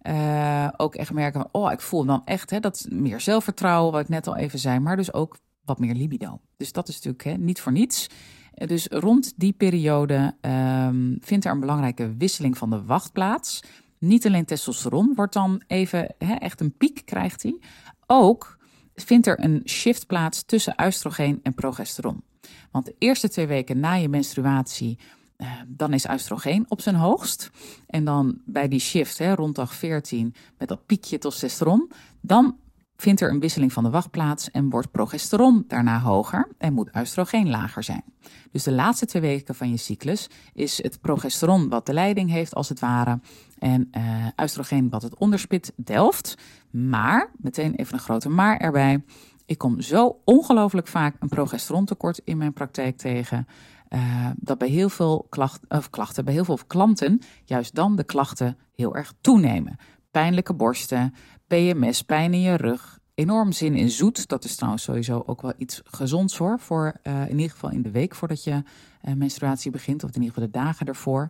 Uh, 0.08 0.68
ook 0.78 0.96
echt 0.96 1.14
merken, 1.14 1.48
oh, 1.52 1.72
ik 1.72 1.82
voel 1.82 2.06
dan 2.06 2.22
echt 2.26 2.50
hè, 2.50 2.60
dat 2.60 2.86
meer 2.90 3.20
zelfvertrouwen, 3.20 3.92
wat 3.92 4.02
ik 4.02 4.10
net 4.10 4.28
al 4.28 4.36
even 4.36 4.60
zei, 4.60 4.80
maar 4.80 4.96
dus 4.96 5.14
ook 5.14 5.38
wat 5.66 5.80
meer 5.80 5.94
libido. 5.94 6.40
Dus 6.58 6.72
dat 6.72 6.88
is 6.88 6.96
natuurlijk 6.96 7.24
hè, 7.24 7.34
niet 7.34 7.62
voor 7.62 7.72
niets. 7.72 8.08
Dus 8.54 8.88
rond 8.88 9.34
die 9.36 9.54
periode 9.54 10.36
um, 10.42 11.18
vindt 11.22 11.46
er 11.46 11.52
een 11.52 11.60
belangrijke 11.60 12.16
wisseling 12.18 12.58
van 12.58 12.70
de 12.70 12.84
wacht 12.84 13.12
plaats. 13.12 13.64
Niet 13.98 14.26
alleen 14.26 14.46
testosteron 14.46 15.14
wordt 15.16 15.34
dan 15.34 15.64
even 15.68 16.16
hè, 16.18 16.34
echt 16.34 16.62
een 16.62 16.78
piek, 16.78 17.02
krijgt 17.06 17.44
hij. 17.44 17.60
Ook 18.08 18.58
vindt 18.96 19.28
er 19.28 19.44
een 19.44 19.62
shift 19.66 20.08
plaats 20.08 20.44
tussen 20.44 20.76
oestrogeen 20.86 21.40
en 21.44 21.54
progesteron. 21.54 22.24
Want 22.72 22.86
de 22.86 22.96
eerste 22.98 23.30
twee 23.30 23.48
weken 23.48 23.80
na 23.80 23.94
je 23.94 24.10
menstruatie, 24.10 25.00
uh, 25.38 25.52
dan 25.68 25.94
is 25.94 26.10
oestrogeen 26.10 26.66
op 26.68 26.82
zijn 26.82 26.96
hoogst. 26.96 27.52
En 27.88 28.06
dan 28.06 28.42
bij 28.46 28.68
die 28.68 28.80
shift 28.80 29.18
hè, 29.18 29.34
rond 29.36 29.56
dag 29.56 29.76
14 29.76 30.34
met 30.58 30.68
dat 30.68 30.86
piekje 30.86 31.18
testosteron, 31.18 31.92
dan 32.22 32.56
vindt 33.02 33.22
er 33.22 33.30
een 33.30 33.40
wisseling 33.40 33.74
van 33.74 33.84
de 33.84 33.90
wacht 33.90 34.12
plaats 34.12 34.52
en 34.52 34.70
wordt 34.70 34.92
progesteron 34.92 35.64
daarna 35.68 36.00
hoger 36.00 36.48
en 36.58 36.74
moet 36.74 36.96
oestrogeen 36.96 37.50
lager 37.50 37.84
zijn. 37.84 38.04
Dus 38.52 38.64
de 38.64 38.72
laatste 38.72 39.06
twee 39.06 39.22
weken 39.22 39.56
van 39.56 39.70
je 39.70 39.78
cyclus 39.78 40.30
is 40.54 40.84
het 40.84 41.02
progesteron 41.02 41.70
wat 41.70 41.86
de 41.86 41.94
leiding 41.94 42.30
heeft 42.30 42.56
als 42.56 42.70
het 42.70 42.80
ware 42.80 43.20
en 43.60 43.90
uh, 43.98 44.28
oestrogeen 44.42 44.90
wat 44.90 45.02
het 45.02 45.16
onderspit 45.16 45.74
delft. 45.76 46.38
Maar, 46.72 47.30
meteen 47.38 47.76
even 47.76 47.94
een 47.94 48.00
grote 48.00 48.30
maar 48.30 48.58
erbij, 48.58 49.04
ik 49.52 49.58
kom 49.58 49.82
zo 49.82 50.22
ongelooflijk 50.26 50.88
vaak 50.88 51.16
een 51.20 51.30
progesterontekort 51.30 52.22
in 52.24 52.38
mijn 52.38 52.54
praktijk 52.54 52.98
tegen. 52.98 53.48
Uh, 53.90 54.30
dat 54.36 54.58
bij 54.58 54.68
heel 54.68 54.90
veel 54.90 55.26
klachten, 55.30 55.70
of 55.70 55.90
klachten, 55.90 56.26
bij 56.26 56.34
heel 56.34 56.46
veel 56.46 56.60
klanten, 56.68 57.22
juist 57.46 57.76
dan 57.76 57.96
de 57.96 58.04
klachten 58.04 58.58
heel 58.76 58.96
erg 58.96 59.14
toenemen. 59.22 59.78
Pijnlijke 60.12 60.54
borsten, 60.54 61.14
PMS, 61.48 62.02
pijn 62.02 62.34
in 62.34 62.42
je 62.42 62.56
rug, 62.56 63.00
enorm 63.14 63.52
zin 63.52 63.76
in 63.76 63.90
zoet. 63.90 64.28
Dat 64.28 64.44
is 64.44 64.56
trouwens 64.56 64.84
sowieso 64.84 65.24
ook 65.26 65.42
wel 65.42 65.54
iets 65.58 65.82
gezonds 65.84 66.38
hoor. 66.38 66.60
Voor 66.60 66.94
uh, 67.04 67.22
in 67.30 67.38
ieder 67.38 67.52
geval 67.52 67.72
in 67.72 67.82
de 67.82 67.92
week 67.92 68.16
voordat 68.16 68.44
je 68.44 68.64
uh, 69.04 69.14
menstruatie 69.14 69.72
begint, 69.72 70.04
of 70.04 70.10
in 70.10 70.22
ieder 70.22 70.34
geval 70.34 70.50
de 70.52 70.58
dagen 70.58 70.88
ervoor. 70.88 71.30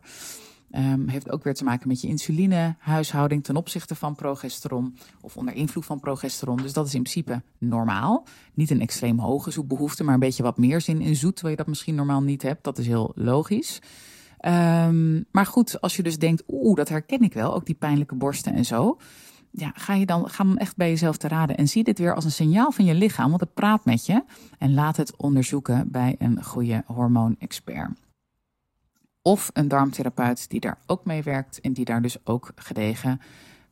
Um, 0.75 1.07
heeft 1.07 1.31
ook 1.31 1.43
weer 1.43 1.53
te 1.53 1.63
maken 1.63 1.87
met 1.87 2.01
je 2.01 2.07
insulinehuishouding 2.07 3.43
ten 3.43 3.55
opzichte 3.55 3.95
van 3.95 4.15
progesteron 4.15 4.97
of 5.21 5.37
onder 5.37 5.53
invloed 5.53 5.85
van 5.85 5.99
progesteron. 5.99 6.57
Dus 6.57 6.73
dat 6.73 6.87
is 6.87 6.93
in 6.93 7.03
principe 7.03 7.41
normaal. 7.57 8.25
Niet 8.53 8.69
een 8.69 8.81
extreem 8.81 9.19
hoge 9.19 9.51
zoetbehoefte, 9.51 10.03
maar 10.03 10.13
een 10.13 10.19
beetje 10.19 10.43
wat 10.43 10.57
meer 10.57 10.81
zin 10.81 11.01
in 11.01 11.15
zoet, 11.15 11.33
terwijl 11.33 11.55
je 11.55 11.63
dat 11.63 11.69
misschien 11.69 11.95
normaal 11.95 12.21
niet 12.21 12.41
hebt. 12.41 12.63
Dat 12.63 12.77
is 12.77 12.87
heel 12.87 13.11
logisch. 13.15 13.81
Um, 14.45 15.25
maar 15.31 15.45
goed, 15.45 15.81
als 15.81 15.95
je 15.95 16.03
dus 16.03 16.17
denkt, 16.17 16.43
oeh, 16.47 16.75
dat 16.75 16.89
herken 16.89 17.21
ik 17.21 17.33
wel, 17.33 17.55
ook 17.55 17.65
die 17.65 17.75
pijnlijke 17.75 18.15
borsten 18.15 18.53
en 18.53 18.65
zo. 18.65 18.97
Ja, 19.51 19.71
ga 19.75 19.93
je 19.93 20.05
dan, 20.05 20.29
ga 20.29 20.43
dan 20.43 20.57
echt 20.57 20.75
bij 20.75 20.89
jezelf 20.89 21.17
te 21.17 21.27
raden 21.27 21.57
en 21.57 21.67
zie 21.67 21.83
dit 21.83 21.99
weer 21.99 22.15
als 22.15 22.25
een 22.25 22.31
signaal 22.31 22.71
van 22.71 22.85
je 22.85 22.93
lichaam, 22.93 23.29
want 23.29 23.41
het 23.41 23.53
praat 23.53 23.85
met 23.85 24.05
je. 24.05 24.23
En 24.57 24.73
laat 24.73 24.97
het 24.97 25.15
onderzoeken 25.15 25.91
bij 25.91 26.15
een 26.19 26.43
goede 26.43 26.83
hormoonexpert. 26.85 27.89
Of 29.21 29.49
een 29.53 29.67
darmtherapeut 29.67 30.49
die 30.49 30.59
daar 30.59 30.77
ook 30.85 31.05
mee 31.05 31.23
werkt 31.23 31.59
en 31.61 31.73
die 31.73 31.85
daar 31.85 32.01
dus 32.01 32.25
ook 32.25 32.51
gedegen 32.55 33.21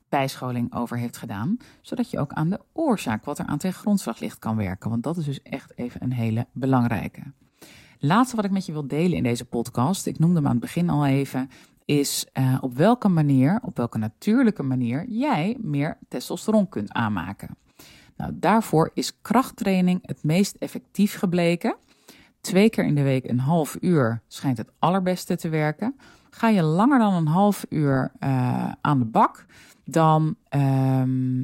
bijscholing 0.10 0.76
over 0.76 0.98
heeft 0.98 1.18
gedaan. 1.18 1.58
Zodat 1.82 2.12
je 2.12 2.20
ook 2.20 2.32
aan 2.32 2.50
de 2.50 2.60
oorzaak, 2.74 3.26
wat 3.26 3.40
er 3.40 3.46
aan 3.46 3.58
ten 3.58 3.74
grondslag 3.74 4.20
ligt, 4.20 4.40
kan 4.40 4.56
werken. 4.56 4.90
Want 4.90 5.04
dat 5.04 5.18
is 5.18 5.26
dus 5.26 5.42
echt 5.42 5.78
even 5.78 6.04
een 6.04 6.14
hele 6.14 6.48
belangrijke. 6.52 7.22
Laatste 8.00 8.36
wat 8.36 8.46
ik 8.46 8.52
met 8.52 8.66
je 8.66 8.72
wil 8.72 8.88
delen 8.88 9.18
in 9.18 9.24
deze 9.24 9.46
podcast, 9.46 10.06
ik 10.06 10.20
noemde 10.20 10.36
hem 10.36 10.46
aan 10.46 10.52
het 10.52 10.62
begin 10.62 10.90
al 10.90 11.06
even, 11.06 11.50
is 11.86 12.26
uh, 12.34 12.58
op 12.62 12.78
welke 12.78 13.08
manier, 13.08 13.60
op 13.62 13.78
welke 13.78 13.98
natuurlijke 13.98 14.64
manier 14.64 15.06
jij 15.08 15.58
meer 15.62 15.98
testosteron 16.08 16.70
kunt 16.70 16.92
aanmaken. 16.94 17.58
Nou, 18.18 18.32
daarvoor 18.36 18.92
is 18.94 19.22
krachttraining 19.22 20.00
het 20.02 20.24
meest 20.24 20.56
effectief 20.56 21.16
gebleken. 21.16 21.76
Twee 22.42 22.70
keer 22.70 22.86
in 22.86 22.96
de 22.96 23.04
week 23.04 23.30
een 23.30 23.40
half 23.40 23.78
uur 23.82 24.22
schijnt 24.28 24.58
het 24.58 24.72
allerbeste 24.80 25.36
te 25.36 25.50
werken. 25.50 25.96
Ga 26.30 26.50
je 26.50 26.64
langer 26.64 27.00
dan 27.00 27.14
een 27.14 27.28
half 27.28 27.66
uur 27.70 28.12
uh, 28.20 28.72
aan 28.82 29.00
de 29.00 29.06
bak, 29.06 29.46
dan 29.86 30.36
uh, 30.56 31.04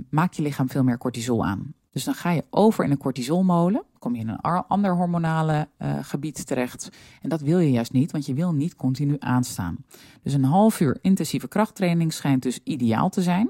maak 0.09 0.33
je 0.33 0.41
lichaam 0.41 0.69
veel 0.69 0.83
meer 0.83 0.97
cortisol 0.97 1.45
aan. 1.45 1.73
Dus 1.91 2.03
dan 2.03 2.13
ga 2.13 2.31
je 2.31 2.43
over 2.49 2.83
in 2.83 2.91
een 2.91 2.97
cortisolmolen, 2.97 3.83
kom 3.99 4.15
je 4.15 4.21
in 4.21 4.27
een 4.27 4.41
ander 4.41 4.95
hormonale 4.95 5.67
uh, 5.79 5.97
gebied 6.01 6.47
terecht. 6.47 6.89
En 7.21 7.29
dat 7.29 7.41
wil 7.41 7.59
je 7.59 7.71
juist 7.71 7.91
niet, 7.91 8.11
want 8.11 8.25
je 8.25 8.33
wil 8.33 8.53
niet 8.53 8.75
continu 8.75 9.15
aanstaan. 9.19 9.77
Dus 10.21 10.33
een 10.33 10.43
half 10.43 10.79
uur 10.79 10.97
intensieve 11.01 11.47
krachttraining 11.47 12.13
schijnt 12.13 12.43
dus 12.43 12.59
ideaal 12.63 13.09
te 13.09 13.21
zijn. 13.21 13.49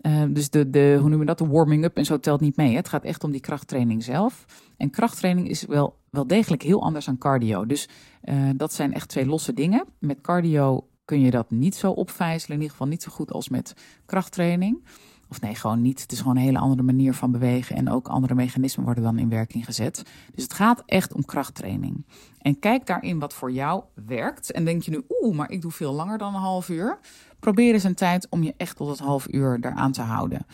Uh, 0.00 0.22
dus 0.28 0.50
de, 0.50 0.70
de, 0.70 0.90
hoe 0.92 1.08
noemen 1.08 1.18
we 1.18 1.24
dat, 1.24 1.38
de 1.38 1.46
warming-up 1.46 1.96
en 1.96 2.04
zo 2.04 2.20
telt 2.20 2.40
niet 2.40 2.56
mee. 2.56 2.76
Het 2.76 2.88
gaat 2.88 3.04
echt 3.04 3.24
om 3.24 3.30
die 3.30 3.40
krachttraining 3.40 4.02
zelf. 4.02 4.44
En 4.76 4.90
krachttraining 4.90 5.48
is 5.48 5.64
wel, 5.64 5.98
wel 6.10 6.26
degelijk 6.26 6.62
heel 6.62 6.82
anders 6.82 7.04
dan 7.04 7.18
cardio. 7.18 7.66
Dus 7.66 7.88
uh, 8.24 8.50
dat 8.56 8.72
zijn 8.72 8.94
echt 8.94 9.08
twee 9.08 9.26
losse 9.26 9.52
dingen. 9.52 9.84
Met 9.98 10.20
cardio 10.20 10.88
kun 11.04 11.20
je 11.20 11.30
dat 11.30 11.50
niet 11.50 11.74
zo 11.74 11.90
opvijzelen, 11.90 12.56
in 12.56 12.62
ieder 12.62 12.70
geval 12.70 12.86
niet 12.86 13.02
zo 13.02 13.10
goed 13.10 13.32
als 13.32 13.48
met 13.48 13.74
krachttraining. 14.06 14.84
Of 15.30 15.40
nee, 15.40 15.54
gewoon 15.54 15.82
niet. 15.82 16.02
Het 16.02 16.12
is 16.12 16.18
gewoon 16.20 16.36
een 16.36 16.42
hele 16.42 16.58
andere 16.58 16.82
manier 16.82 17.14
van 17.14 17.30
bewegen. 17.30 17.76
En 17.76 17.90
ook 17.90 18.08
andere 18.08 18.34
mechanismen 18.34 18.84
worden 18.84 19.04
dan 19.04 19.18
in 19.18 19.28
werking 19.28 19.64
gezet. 19.64 20.04
Dus 20.34 20.42
het 20.42 20.52
gaat 20.52 20.82
echt 20.86 21.12
om 21.12 21.24
krachttraining. 21.24 22.06
En 22.38 22.58
kijk 22.58 22.86
daarin 22.86 23.18
wat 23.18 23.34
voor 23.34 23.52
jou 23.52 23.84
werkt. 24.06 24.52
En 24.52 24.64
denk 24.64 24.82
je 24.82 24.90
nu, 24.90 25.02
oeh, 25.08 25.36
maar 25.36 25.50
ik 25.50 25.62
doe 25.62 25.70
veel 25.70 25.92
langer 25.92 26.18
dan 26.18 26.34
een 26.34 26.40
half 26.40 26.68
uur. 26.68 26.98
Probeer 27.40 27.72
eens 27.72 27.84
een 27.84 27.94
tijd 27.94 28.26
om 28.30 28.42
je 28.42 28.54
echt 28.56 28.76
tot 28.76 28.88
het 28.88 28.98
half 28.98 29.32
uur 29.32 29.60
daaraan 29.60 29.92
te 29.92 30.02
houden. 30.02 30.46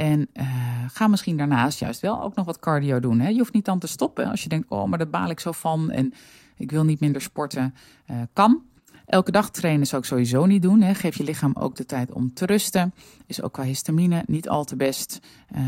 En 0.00 0.28
uh, 0.34 0.44
ga 0.86 1.08
misschien 1.08 1.36
daarnaast 1.36 1.78
juist 1.78 2.00
wel 2.00 2.22
ook 2.22 2.34
nog 2.34 2.46
wat 2.46 2.58
cardio 2.58 3.00
doen. 3.00 3.20
Hè? 3.20 3.28
Je 3.28 3.38
hoeft 3.38 3.52
niet 3.52 3.64
dan 3.64 3.78
te 3.78 3.86
stoppen. 3.86 4.26
Als 4.26 4.42
je 4.42 4.48
denkt, 4.48 4.68
oh, 4.68 4.84
maar 4.84 4.98
daar 4.98 5.10
baal 5.10 5.30
ik 5.30 5.40
zo 5.40 5.52
van 5.52 5.90
en 5.90 6.12
ik 6.56 6.70
wil 6.70 6.84
niet 6.84 7.00
minder 7.00 7.22
sporten. 7.22 7.74
Uh, 8.10 8.16
kan. 8.32 8.62
Elke 9.06 9.30
dag 9.30 9.50
trainen 9.50 9.86
zou 9.86 10.02
ik 10.02 10.08
sowieso 10.08 10.46
niet 10.46 10.62
doen. 10.62 10.80
Hè. 10.80 10.94
Geef 10.94 11.16
je 11.16 11.24
lichaam 11.24 11.52
ook 11.58 11.76
de 11.76 11.86
tijd 11.86 12.12
om 12.12 12.34
te 12.34 12.46
rusten. 12.46 12.94
Is 13.26 13.42
ook 13.42 13.52
qua 13.52 13.62
histamine 13.62 14.22
niet 14.26 14.48
al 14.48 14.64
te 14.64 14.76
best. 14.76 15.20
Uh, 15.56 15.60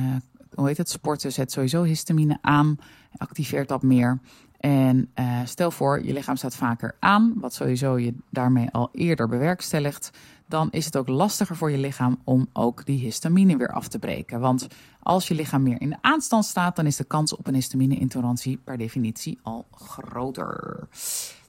hoe 0.55 0.66
heet 0.66 0.79
het? 0.79 0.88
Sporten 0.88 1.33
zet 1.33 1.53
sowieso 1.53 1.83
histamine 1.83 2.38
aan. 2.40 2.77
Activeert 3.16 3.68
dat 3.68 3.83
meer. 3.83 4.18
En 4.59 5.11
stel 5.45 5.71
voor, 5.71 6.05
je 6.05 6.12
lichaam 6.12 6.37
staat 6.37 6.55
vaker 6.55 6.97
aan, 6.99 7.33
wat 7.37 7.55
sowieso 7.55 7.99
je 7.99 8.14
daarmee 8.31 8.71
al 8.71 8.88
eerder 8.92 9.29
bewerkstelligt. 9.29 10.11
Dan 10.53 10.71
is 10.71 10.85
het 10.85 10.97
ook 10.97 11.09
lastiger 11.09 11.57
voor 11.57 11.71
je 11.71 11.79
lichaam 11.79 12.21
om 12.25 12.49
ook 12.53 12.87
die 12.87 12.99
histamine 12.99 13.57
weer 13.57 13.73
af 13.73 13.88
te 13.88 13.99
breken. 13.99 14.41
Want 14.41 14.67
als 15.01 15.29
je 15.29 15.35
lichaam 15.35 15.62
meer 15.62 15.81
in 15.81 15.91
de 15.91 15.97
aanstand 16.01 16.45
staat, 16.45 16.77
dan 16.77 16.87
is 16.87 16.97
de 16.97 17.05
kans 17.05 17.37
op 17.37 17.47
een 17.47 17.55
histamine-intolerantie 17.55 18.57
per 18.57 18.79
definitie 18.79 19.38
al 19.43 19.67
groter. 19.71 20.79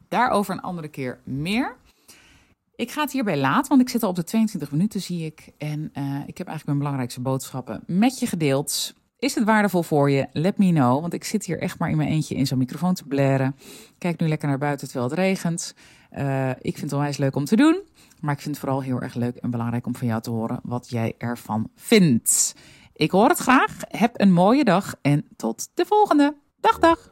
Daarover 0.07 0.53
een 0.53 0.61
andere 0.61 0.87
keer 0.87 1.19
meer. 1.23 1.75
Ik 2.75 2.91
ga 2.91 3.01
het 3.01 3.11
hierbij 3.11 3.37
laten, 3.37 3.69
want 3.69 3.81
ik 3.81 3.89
zit 3.89 4.03
al 4.03 4.09
op 4.09 4.15
de 4.15 4.23
22 4.23 4.71
minuten, 4.71 5.01
zie 5.01 5.25
ik. 5.25 5.51
En 5.57 5.79
uh, 5.79 6.19
ik 6.27 6.37
heb 6.37 6.47
eigenlijk 6.47 6.65
mijn 6.65 6.77
belangrijkste 6.77 7.21
boodschappen 7.21 7.83
met 7.87 8.19
je 8.19 8.27
gedeeld. 8.27 8.93
Is 9.23 9.35
het 9.35 9.43
waardevol 9.43 9.83
voor 9.83 10.09
je? 10.09 10.27
Let 10.31 10.57
me 10.57 10.69
know, 10.69 11.01
want 11.01 11.13
ik 11.13 11.23
zit 11.23 11.45
hier 11.45 11.59
echt 11.59 11.79
maar 11.79 11.89
in 11.89 11.97
mijn 11.97 12.09
eentje 12.09 12.35
in 12.35 12.47
zo'n 12.47 12.57
microfoon 12.57 12.93
te 12.93 13.03
blaren. 13.03 13.55
Kijk 13.97 14.19
nu 14.19 14.27
lekker 14.27 14.47
naar 14.47 14.57
buiten 14.57 14.87
terwijl 14.87 15.09
het 15.09 15.19
regent. 15.19 15.75
Uh, 16.17 16.49
ik 16.49 16.55
vind 16.61 16.81
het 16.81 16.93
onwijs 16.93 17.17
leuk 17.17 17.35
om 17.35 17.45
te 17.45 17.55
doen, 17.55 17.81
maar 18.19 18.33
ik 18.33 18.41
vind 18.41 18.55
het 18.55 18.63
vooral 18.63 18.81
heel 18.81 19.01
erg 19.01 19.13
leuk 19.13 19.35
en 19.35 19.49
belangrijk 19.49 19.85
om 19.85 19.95
van 19.95 20.07
jou 20.07 20.21
te 20.21 20.29
horen 20.29 20.59
wat 20.63 20.89
jij 20.89 21.15
ervan 21.17 21.69
vindt. 21.75 22.55
Ik 22.93 23.11
hoor 23.11 23.29
het 23.29 23.39
graag. 23.39 23.77
Heb 23.87 24.19
een 24.19 24.31
mooie 24.31 24.63
dag 24.63 24.95
en 25.01 25.25
tot 25.35 25.69
de 25.73 25.85
volgende. 25.85 26.35
Dag, 26.59 26.79
dag. 26.79 27.11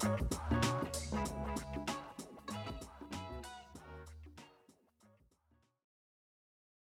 Thank 0.00 0.32
you. 0.32 0.39